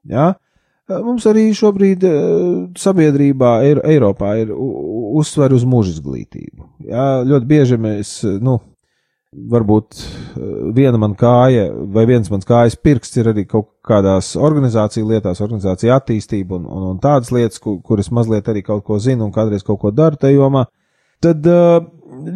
Ja? 0.10 0.32
Mums 0.90 1.28
arī 1.30 1.52
šobrīd 1.54 2.08
eh, 2.08 2.18
sabiedrībā, 2.82 3.60
Eiropā 3.78 4.34
ir 4.42 4.56
uzsver 4.58 5.54
uz 5.54 5.68
mūža 5.70 6.00
izglītību. 6.00 6.66
Ja? 6.90 7.06
Ļoti 7.28 7.52
bieži 7.54 7.78
mēs, 7.84 8.18
nu, 8.42 8.58
varbūt 9.36 9.98
eh, 10.00 10.46
viena 10.76 11.00
man 11.02 11.14
kāja 11.20 11.68
vai 11.94 12.06
viens 12.08 12.30
mans 12.32 12.48
kājas 12.48 12.78
pirksts 12.80 13.20
ir 13.20 13.32
arī 13.34 13.44
kaut 13.50 13.70
kādās 13.88 14.36
organizāciju 14.40 15.10
lietās, 15.10 15.42
organizācija 15.44 15.98
attīstība 16.00 16.56
un, 16.56 16.66
un, 16.66 16.88
un 16.94 17.02
tādas 17.04 17.34
lietas, 17.36 17.60
kur, 17.60 17.82
kuras 17.84 18.10
mazliet 18.12 18.48
arī 18.48 18.64
kaut 18.64 18.86
ko 18.88 19.00
zinu 19.04 19.28
un 19.28 19.36
kādreiz 19.36 19.66
kaut 19.68 19.82
ko 19.82 19.92
daru 19.92 20.20
tajā 20.20 20.40
jomā. 20.40 20.66
Tad 21.24 21.44
eh, 21.50 21.84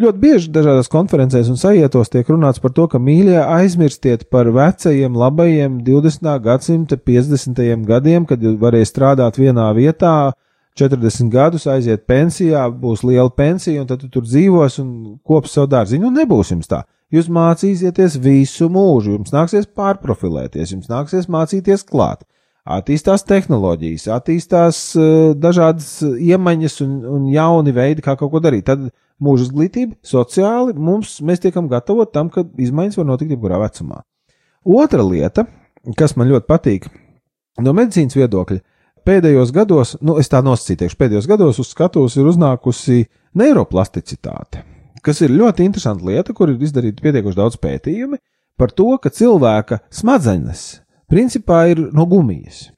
ļoti 0.01 0.19
bieži 0.19 0.51
dažādās 0.51 0.91
konferencēs 0.91 1.49
un 1.53 1.59
sajietos 1.61 2.11
tiek 2.11 2.27
runāts 2.27 2.59
par 2.59 2.73
to, 2.75 2.89
ka 2.91 2.99
mīļie 2.99 3.39
aizmirstiet 3.39 4.27
par 4.33 4.51
vecajiem, 4.51 5.15
labajiem 5.15 5.79
20. 5.87 6.31
gadsimta 6.43 6.99
50. 6.99 7.61
gadiem, 7.87 8.27
kad 8.27 8.43
varēja 8.43 8.89
strādāt 8.89 9.39
vienā 9.39 9.69
vietā, 9.77 10.33
40 10.81 11.29
gadus, 11.31 11.67
aiziet 11.69 12.07
pensijā, 12.09 12.65
būs 12.81 13.05
liela 13.05 13.29
pensija, 13.29 13.83
un 13.83 13.89
tad 13.89 14.01
tu 14.01 14.09
tur 14.11 14.25
dzīvos 14.25 14.79
un 14.81 14.89
kops 15.27 15.53
savu 15.55 15.69
dārziņu. 15.71 16.07
Nu, 16.07 16.11
nebūs 16.21 16.53
jums 16.55 16.71
tā. 16.71 16.83
Jūs 17.11 17.27
mācīsieties 17.31 18.17
visu 18.23 18.69
mūžu, 18.71 19.17
jums 19.17 19.33
nāksies 19.35 19.67
pārprofilēties, 19.75 20.71
jums 20.75 20.89
nāksies 20.91 21.27
mācīties 21.31 21.83
klāt. 21.87 22.23
Attīstās 22.61 23.25
tehnoloģijas, 23.25 24.05
attīstās 24.15 24.79
uh, 24.95 25.31
dažādas 25.33 25.95
iemaņas 26.05 26.77
un, 26.85 26.97
un 27.09 27.23
jauni 27.33 27.73
veidi, 27.75 28.03
kā 28.05 28.13
kaut 28.19 28.31
ko 28.31 28.41
darīt. 28.43 28.67
Tad 28.69 28.85
mūža 29.21 29.47
izglītība, 29.49 29.97
sociāli 30.05 30.75
mums, 30.77 31.17
mēs 31.25 31.41
tiekam 31.43 31.69
gatavot 31.71 32.13
tam, 32.13 32.29
ka 32.33 32.45
izmaiņas 32.61 32.99
var 33.01 33.09
notikt 33.09 33.33
jebkurā 33.33 33.59
vecumā. 33.63 34.03
Otra 34.61 35.03
lieta, 35.05 35.47
kas 35.97 36.13
man 36.15 36.29
ļoti 36.29 36.47
patīk 36.49 36.87
no 37.65 37.73
medicīnas 37.75 38.15
viedokļa, 38.17 38.61
pēdējos 39.07 39.53
gados, 39.55 39.95
nu, 40.01 40.17
es 40.21 40.29
tā 40.31 40.41
nosacīšu, 40.45 40.97
pēdējos 40.99 41.29
gados 41.29 41.61
uz 41.61 41.71
skatuves 41.73 42.17
ir 42.19 42.29
uznākusi 42.31 43.05
neiroplasticitāte, 43.37 44.63
kas 45.05 45.21
ir 45.25 45.33
ļoti 45.33 45.65
interesanta 45.67 46.07
lieta, 46.07 46.35
kur 46.37 46.51
ir 46.51 46.61
izdarīta 46.61 47.03
pietiekuši 47.03 47.39
daudz 47.39 47.57
pētījumi 47.61 48.21
par 48.59 48.73
to, 48.75 48.93
ka 49.01 49.09
cilvēka 49.13 49.81
smadzenes 49.93 50.81
principā 51.11 51.65
ir 51.71 51.87
no 51.95 52.05
gumijas. 52.07 52.69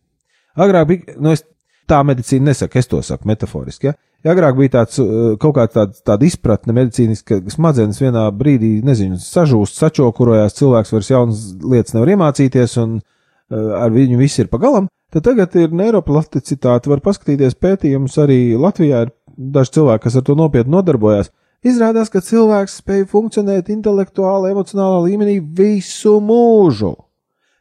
Agrāk 0.58 0.88
bija, 0.90 1.18
nu, 1.20 1.34
es 1.34 1.44
tā 1.90 2.00
medicīna 2.06 2.52
nesaka, 2.52 2.80
es 2.80 2.90
to 2.90 3.02
saku 3.06 3.28
metaforiski. 3.30 3.92
Ja? 3.92 4.34
Agrāk 4.34 4.56
bija 4.56 4.72
tāds, 4.78 5.00
uh, 5.04 5.34
kaut 5.42 5.58
kāda 5.58 5.74
tāda, 5.74 6.00
tāda 6.12 6.28
izpratne 6.28 6.76
medicīniska, 6.78 7.42
ka 7.44 7.54
smadzenes 7.54 8.00
vienā 8.00 8.24
brīdī, 8.38 8.78
nezinu, 8.86 9.20
sažūst, 9.20 9.82
sačokurojās, 9.82 10.56
cilvēks 10.60 10.94
vairs 10.96 11.12
jaunas 11.12 11.42
lietas 11.60 11.96
nevar 11.98 12.14
iemācīties, 12.14 12.78
un 12.84 13.00
uh, 13.02 13.74
ar 13.82 13.92
viņu 13.94 14.22
viss 14.22 14.40
ir 14.40 14.52
pagalam, 14.54 14.88
Tad 15.14 15.28
tagad 15.28 15.54
ir 15.62 15.74
neiroplasticitāte, 15.78 16.90
var 16.90 17.02
paskatīties 17.06 17.54
pētījumus 17.62 18.16
arī 18.24 18.40
Latvijā. 18.58 19.04
Ir 19.06 19.12
daži 19.38 19.78
cilvēki, 19.78 20.04
kas 20.08 20.18
ar 20.18 20.26
to 20.26 20.36
nopietni 20.38 20.74
nodarbojas. 20.74 21.30
Izrādās, 21.64 22.10
ka 22.12 22.20
cilvēks 22.20 22.80
spēj 22.82 23.06
funkcionēt 23.12 23.70
intelektuāli, 23.72 24.52
emocionālā 24.52 25.04
līmenī 25.06 25.38
visu 25.40 26.18
mūžu. 26.20 26.96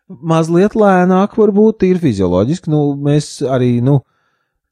Mazliet 0.08 0.74
lēnāk, 0.74 1.36
varbūt 1.38 1.84
ir 1.86 2.00
fizioloģiski. 2.02 2.72
Nu, 2.72 2.80
mēs 2.98 3.36
arī, 3.44 3.76
nu, 3.84 4.00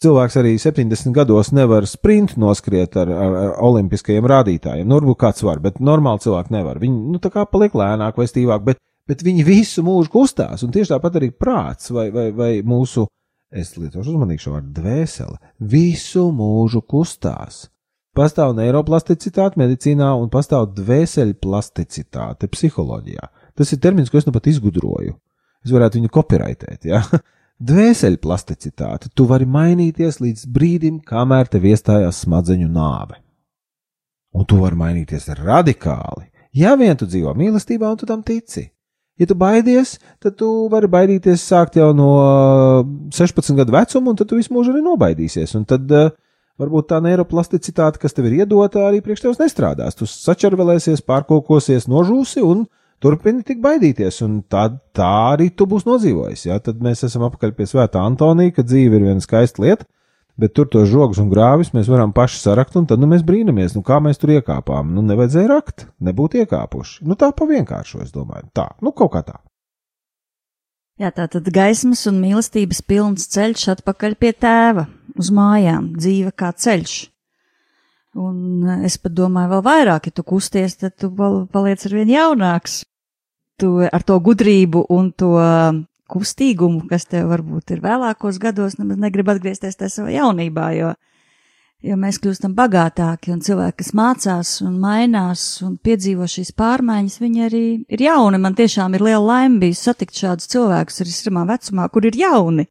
cilvēks 0.02 0.40
arī 0.40 0.56
70 0.60 1.14
gados 1.16 1.52
nevar 1.52 1.86
sprintu 1.88 2.40
noskriet 2.40 2.96
ar, 3.00 3.12
ar, 3.12 3.36
ar 3.44 3.54
olimpiskajiem 3.68 4.26
rādītājiem. 4.32 4.88
Nu, 4.88 4.98
varbūt 4.98 5.20
kāds 5.20 5.44
var, 5.46 5.60
bet 5.62 5.78
normāli 5.84 6.24
cilvēki 6.24 6.56
nevar. 6.56 6.80
Viņi, 6.82 7.00
nu, 7.12 7.20
tā 7.22 7.30
kā 7.34 7.44
paliek 7.48 7.76
lēnāk 7.76 8.18
vai 8.18 8.26
stīvāk, 8.28 8.64
bet 8.72 8.80
bet 9.10 9.24
viņi 9.26 9.46
visu 9.46 9.82
mūžu 9.86 10.12
kustās, 10.12 10.62
un 10.62 10.70
tieši 10.74 10.94
tāpat 10.94 11.18
arī 11.18 11.32
prāts 11.34 11.90
vai, 11.94 12.08
vai, 12.14 12.28
vai 12.36 12.52
mūsu, 12.66 13.08
es 13.50 13.74
lietošu 13.74 14.14
uzmanīgi 14.14 14.44
šo 14.44 14.54
vārdu, 14.54 14.70
dvēsele, 14.78 15.36
visu 15.72 16.28
mūžu 16.34 16.84
kustās. 16.86 17.64
Pastāv 18.14 18.56
neiroplasticitāte 18.58 19.58
medicīnā 19.60 20.08
un 20.18 20.30
pastāv 20.30 20.72
dvēseļplasticitāte 20.74 22.48
psiholoģijā. 22.50 23.28
Tas 23.58 23.70
ir 23.70 23.82
termins, 23.82 24.10
ko 24.10 24.18
es 24.18 24.26
nu 24.26 24.34
pat 24.34 24.48
izgudroju. 24.50 25.14
Es 25.64 25.74
varētu 25.74 26.00
viņu 26.00 26.10
kopiraitēt, 26.14 26.88
ja? 26.90 27.04
Dvēseļplasticitāte. 27.70 29.12
Tu 29.14 29.26
vari 29.28 29.46
mainīties 29.46 30.18
līdz 30.24 30.46
brīdim, 30.50 30.98
kamēr 31.06 31.50
tev 31.52 31.68
iestājās 31.70 32.22
smadzeņu 32.24 32.70
nāve. 32.72 33.20
Un 34.34 34.46
tu 34.48 34.58
vari 34.62 34.78
mainīties 34.78 35.28
radikāli, 35.38 36.30
ja 36.56 36.76
vien 36.78 36.98
tu 36.98 37.06
dzīvo 37.10 37.34
mīlestībā 37.36 37.90
un 37.90 37.98
tu 38.00 38.08
tam 38.10 38.22
tici. 38.26 38.70
Ja 39.20 39.28
tu 39.28 39.36
baidies, 39.36 39.98
tad 40.22 40.38
tu 40.40 40.48
vari 40.72 40.88
baidīties 40.88 41.42
sākt 41.44 41.76
jau 41.76 41.90
no 41.92 42.10
16 43.12 43.52
gadu 43.58 43.74
vecuma, 43.74 44.14
un 44.14 44.16
tad 44.16 44.30
tu 44.30 44.38
visu 44.38 44.54
mūžu 44.56 44.72
arī 44.72 44.80
nobaidīsies. 44.84 45.52
Un 45.58 45.66
tad 45.68 45.92
uh, 45.92 46.08
varbūt 46.60 46.88
tā 46.88 47.00
neiroplasticitāte, 47.04 48.00
kas 48.00 48.16
tev 48.16 48.30
ir 48.30 48.40
iedota, 48.42 48.86
arī 48.88 49.02
priekš 49.04 49.26
tevis 49.26 49.40
nestrādās. 49.42 49.98
Tu 49.98 50.08
sačarvelēsies, 50.08 51.04
pārkokosies, 51.04 51.88
nožūsi 51.92 52.44
un 52.46 52.64
turpini 53.00 53.44
tik 53.46 53.60
baidīties, 53.64 54.22
un 54.24 54.40
tā, 54.48 54.66
tā 54.96 55.12
arī 55.34 55.50
tu 55.52 55.68
būsi 55.68 55.88
nodzīvojis. 55.88 56.46
Ja? 56.48 56.60
Tad 56.64 56.80
mēs 56.84 57.04
esam 57.08 57.24
apakaļ 57.28 57.54
pie 57.56 57.68
svētā 57.68 58.02
Antonija, 58.04 58.56
ka 58.56 58.64
dzīve 58.64 59.00
ir 59.00 59.08
viena 59.08 59.24
skaista 59.24 59.64
lieta. 59.64 59.88
Bet 60.40 60.54
tur 60.56 60.70
tos 60.72 60.88
žogus 60.88 61.18
un 61.20 61.28
grāvis 61.28 61.74
mēs 61.74 61.90
varam 61.90 62.14
paši 62.16 62.38
sarakt, 62.40 62.76
un 62.78 62.86
tad 62.88 63.02
nu, 63.02 63.08
mēs 63.10 63.24
brīnamies, 63.26 63.74
nu, 63.76 63.82
kā 63.84 63.98
mēs 64.00 64.20
tur 64.20 64.32
iekāpām. 64.38 64.94
Nu, 64.96 65.04
nevajadzēja 65.04 65.50
rakt, 65.50 65.84
nebūtu 66.00 66.40
iekāpuši. 66.40 67.02
Nu, 67.04 67.16
tā 67.20 67.28
pa 67.36 67.48
vienkāršu, 67.50 68.00
es 68.06 68.14
domāju. 68.14 68.48
Tā, 68.56 68.70
nu, 68.80 68.94
kaut 68.96 69.12
kā 69.16 69.24
tā. 69.26 69.36
Jā, 71.00 71.12
tā 71.16 71.26
tad 71.32 71.46
gaismas 71.52 72.06
un 72.08 72.18
mīlestības 72.20 72.82
pilns 72.88 73.28
ceļš 73.32 73.70
atpakaļ 73.74 74.16
pie 74.20 74.34
tēva, 74.36 74.84
uz 75.20 75.30
mājām, 75.32 75.94
dzīve 75.96 76.32
kā 76.36 76.52
ceļš. 76.56 76.96
Un 78.20 78.66
eh, 78.66 78.84
es 78.88 78.98
pat 79.00 79.14
domāju, 79.16 79.52
vēl 79.54 79.64
vairāk, 79.64 80.08
ja 80.08 80.16
tu 80.16 80.24
kusties, 80.26 80.76
tad 80.80 80.96
tu 81.00 81.12
paliec 81.52 81.86
ar 81.86 81.96
vien 81.96 82.10
jaunāks. 82.16 82.82
Tu 83.60 83.70
ar 83.84 84.04
to 84.08 84.16
gudrību 84.24 84.86
un 84.88 85.10
to 85.12 85.34
kustīgumu, 86.10 86.84
kas 86.90 87.06
tev 87.10 87.30
varbūt 87.32 87.74
ir 87.74 87.84
vēlākos 87.84 88.40
gados, 88.42 88.76
nemaz 88.80 89.00
negrib 89.00 89.30
atgriezties 89.32 89.78
tajā 89.78 89.94
savā 89.94 90.12
jaunībā, 90.14 90.66
jo, 90.76 90.90
jo 91.86 91.96
mēs 92.00 92.20
kļūstam 92.22 92.56
bagātāki 92.58 93.32
un 93.34 93.40
cilvēki, 93.46 93.78
kas 93.80 93.94
mācās 93.96 94.52
un 94.66 94.76
mainās 94.82 95.46
un 95.66 95.78
piedzīvo 95.78 96.28
šīs 96.30 96.52
pārmaiņas, 96.58 97.22
viņi 97.22 97.46
arī 97.46 97.64
ir 97.88 98.04
jauni. 98.10 98.42
Man 98.42 98.58
tiešām 98.58 98.98
ir 98.98 99.06
liela 99.08 99.24
laime 99.24 99.62
bijis 99.62 99.86
satikt 99.88 100.18
šādus 100.18 100.50
cilvēkus 100.52 101.02
arī 101.04 101.16
sirmā 101.16 101.46
vecumā, 101.48 101.88
kur 101.88 102.06
ir 102.10 102.18
jauni. 102.18 102.68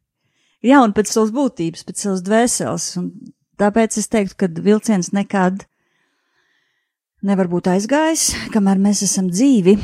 Jauni 0.64 0.92
pēc 0.92 1.12
savas 1.12 1.30
būtības, 1.32 1.86
pēc 1.88 2.02
savas 2.04 2.24
dvēseles, 2.26 2.88
un 3.00 3.12
Tāpēc 3.60 3.98
es 4.00 4.08
teiktu, 4.08 4.36
ka 4.40 4.46
vilciens 4.64 5.10
nekad 5.12 5.66
nevar 7.20 7.50
būt 7.52 7.68
aizgājis, 7.68 8.30
kamēr 8.54 8.80
mēs 8.80 9.02
esam 9.04 9.28
dzīvi, 9.28 9.74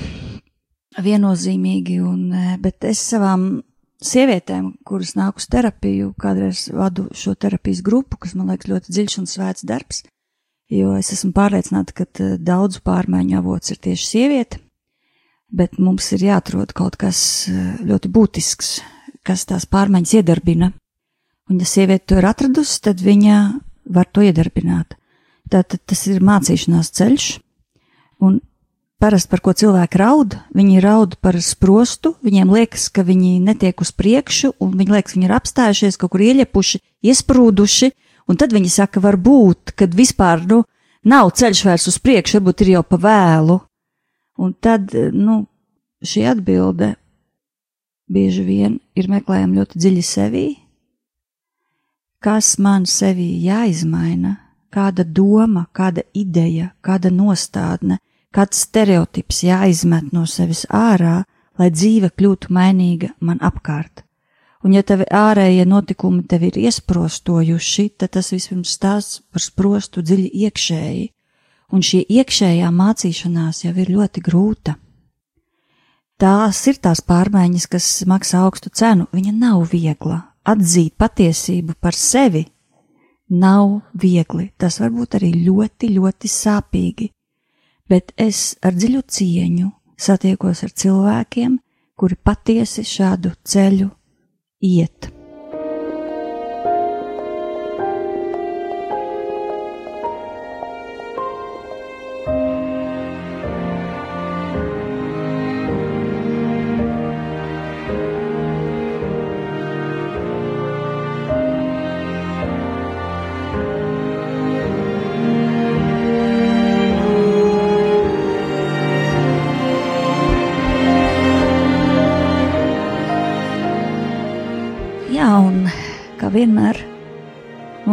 viennozīmīgi, 1.02 2.00
un, 2.04 2.28
e, 2.32 2.56
bet 2.62 2.85
es 2.88 3.00
savām 3.12 3.62
sievietēm, 4.02 4.72
kuras 4.87 5.14
nāk 5.16 5.40
uz 5.40 5.48
terapiju, 5.52 6.12
kādreiz 6.20 6.66
vadu 6.74 7.09
šo 7.16 7.35
terapijas 7.35 7.82
grupu, 7.85 8.18
kas 8.20 8.37
man 8.37 8.52
liekas 8.52 8.70
ļoti 8.70 8.92
dziļš 8.92 9.18
un 9.22 9.28
svēts 9.30 9.66
darbs, 9.68 10.02
jo 10.72 10.94
es 10.98 11.12
esmu 11.14 11.32
pārliecināta, 11.37 11.96
ka 11.96 12.06
e, 12.06 12.35
daudzu 12.38 12.82
pārmaiņu 12.87 13.38
avots 13.40 13.72
ir 13.72 13.80
tieši 13.88 14.11
sieviete, 14.11 14.61
bet 15.52 15.78
mums 15.78 16.11
ir 16.16 16.26
jāatrod 16.26 16.74
kaut 16.76 16.98
kas 17.00 17.20
e, 17.48 17.56
ļoti 17.87 18.12
būtisks, 18.12 18.74
kas 19.26 19.46
tās 19.48 19.66
pārmaiņas 19.70 20.18
iedarbina. 20.20 20.72
Un, 21.50 21.61
ja 21.62 21.68
sieviete 21.68 22.11
to 22.11 22.20
ir 22.20 22.26
atradusi, 22.26 22.80
tad 22.82 23.02
viņa 23.02 23.37
var 23.94 24.09
to 24.11 24.24
iedarbināt. 24.26 24.96
Tātad 25.46 25.78
tas 25.87 26.00
ir 26.11 26.24
mācīšanās 26.26 26.90
ceļš, 26.98 27.26
un 28.26 28.40
parasti 29.02 29.30
par 29.30 29.42
ko 29.44 29.52
cilvēki 29.56 30.00
raud, 30.00 30.37
viņi 30.56 30.82
raud 30.85 31.16
par 31.20 31.38
sprostu, 31.44 32.14
viņiem 32.24 32.52
liekas, 32.56 32.88
ka 32.92 33.04
viņi 33.06 33.38
netiek 33.44 33.80
uz 33.85 33.92
priekšu, 33.92 34.54
un 34.62 34.76
viņi 34.78 34.96
liekas, 34.96 35.16
viņi 35.16 35.28
ir 35.28 35.35
apstājušies, 35.37 35.98
kaut 36.00 36.14
kur 36.14 36.24
ieļepuši, 36.24 36.80
iesprūduši, 37.11 37.90
un 38.30 38.40
tad 38.40 38.54
viņi 38.56 38.72
saka, 38.72 39.02
varbūt, 39.04 39.76
kad 39.76 39.94
vispār, 39.96 40.44
nu, 40.48 40.62
nav 41.04 41.32
ceļš 41.37 41.64
vairs 41.68 41.88
uz 41.92 41.98
priekšu, 42.02 42.40
varbūt 42.40 42.64
ir 42.64 42.76
jau 42.76 42.85
pa 42.87 43.00
vēlu. 43.02 43.61
Un 44.40 44.52
tad, 44.61 44.92
nu, 45.12 45.44
šī 46.04 46.26
atbilde 46.32 46.94
bieži 48.12 48.44
vien 48.46 48.80
ir 48.96 49.09
meklējama 49.11 49.62
ļoti 49.62 49.80
dziļi 49.80 50.02
sevī, 50.04 50.46
kas 52.22 52.56
man 52.62 52.87
sevī 52.90 53.28
jāizmaina, 53.44 54.37
kāda 54.72 55.04
doma, 55.04 55.66
kāda 55.72 56.04
ideja, 56.14 56.72
kāda 56.85 57.12
nostādne, 57.14 58.00
kāds 58.37 58.66
stereotips 58.66 59.40
jāizmet 59.46 60.12
no 60.12 60.27
sevis 60.29 60.66
ārā, 60.68 61.22
lai 61.57 61.70
dzīve 61.72 62.12
kļūtu 62.12 62.53
mainīga 62.53 63.14
man 63.25 63.40
apkārt. 63.40 64.03
Un 64.64 64.75
ja 64.75 64.83
tevi 64.83 65.07
ārējie 65.14 65.64
notikumi 65.68 66.25
tevi 66.29 66.51
ir 66.51 66.57
iesprostojuši, 66.66 67.90
tad 68.01 68.16
tas 68.16 68.33
vispirms 68.35 68.72
stāsts 68.77 69.20
par 69.31 69.44
sprostu 69.44 70.03
dziļi 70.03 70.31
iekšēji, 70.46 71.05
un 71.72 71.85
šī 71.87 72.03
iekšējā 72.18 72.72
mācīšanās 72.75 73.62
jau 73.64 73.72
ir 73.77 73.92
ļoti 73.94 74.25
grūta. 74.27 74.77
Tās 76.16 76.62
ir 76.66 76.81
tās 76.81 77.03
pārmaiņas, 77.05 77.66
kas 77.72 77.88
maksā 78.09 78.42
augstu 78.46 78.72
cenu, 78.72 79.07
viņa 79.12 79.33
nav 79.37 79.66
viegla, 79.72 80.22
atzīt 80.49 80.96
patiesību 80.99 81.77
par 81.81 81.96
sevi 81.96 82.46
nav 83.29 83.81
viegli. 83.92 84.51
Tas 84.57 84.81
var 84.81 84.94
būt 84.94 85.18
arī 85.18 85.33
ļoti, 85.44 85.92
ļoti 85.96 86.31
sāpīgi. 86.33 87.11
Bet 87.88 88.12
es 88.18 88.57
ar 88.66 88.75
dziļu 88.75 89.03
cieņu 89.07 89.70
satiekos 89.96 90.64
ar 90.66 90.72
cilvēkiem, 90.83 91.59
kuri 91.96 92.18
patiesi 92.22 92.85
šādu 92.85 93.33
ceļu 93.46 93.90
iet. 94.66 95.15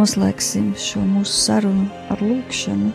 Noslēgsim 0.04 0.74
šo 0.76 1.00
mūsu 1.08 1.32
sarunu 1.32 1.86
ar 2.12 2.20
lūkšanu, 2.20 2.90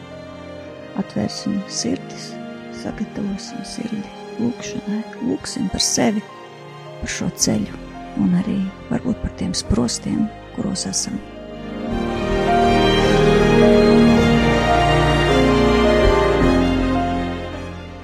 atvērsim 1.02 1.56
sirdis, 1.66 2.28
sagatavosim 2.84 3.64
sirdi 3.66 4.04
lūkšanai, 4.38 5.00
lūksim 5.24 5.72
par 5.74 5.82
sevi, 5.82 6.22
par 7.00 7.10
šo 7.10 7.32
ceļu 7.34 7.80
un 8.22 8.36
arī 8.38 8.60
varbūt 8.92 9.24
par 9.24 9.34
tiem 9.42 9.56
sprostiem, 9.58 10.28
kuros 10.54 10.86
esam. 10.92 11.18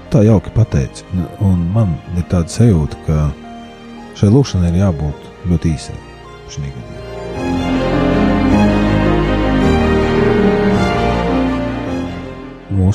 Tā 0.10 0.26
jauki 0.26 0.58
pateici, 0.58 1.06
un 1.46 1.70
man 1.78 1.94
ir 2.18 2.26
tāda 2.32 2.50
sajūta, 2.58 3.06
ka 3.06 3.22
šai 4.18 4.34
lūkšanai 4.34 4.74
ir 4.74 4.84
jābūt 4.88 5.34
ļoti 5.52 5.78
īsai 5.78 6.04
šī 6.50 6.70
gadījumā. 6.72 6.95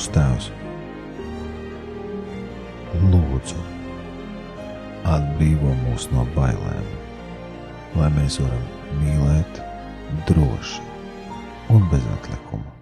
Mūsu 0.01 0.13
Tēvs. 0.15 0.47
Lūdzu, 3.11 3.59
atbrīvo 5.05 5.75
mūs 5.83 6.07
no 6.09 6.25
bailēm, 6.33 6.87
lai 7.99 8.09
mēs 8.17 8.39
varam 8.41 8.65
mīlēt 8.97 9.61
droši 10.25 10.81
un 11.69 11.85
bez 11.93 12.01
atlikuma. 12.17 12.73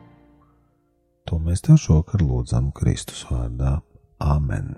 To 1.27 1.43
mēs 1.43 1.61
tev 1.61 1.75
šovakar 1.77 2.23
lūdzam 2.23 2.71
Kristus 2.71 3.25
vārdā. 3.27 3.81
Āmen! 4.19 4.77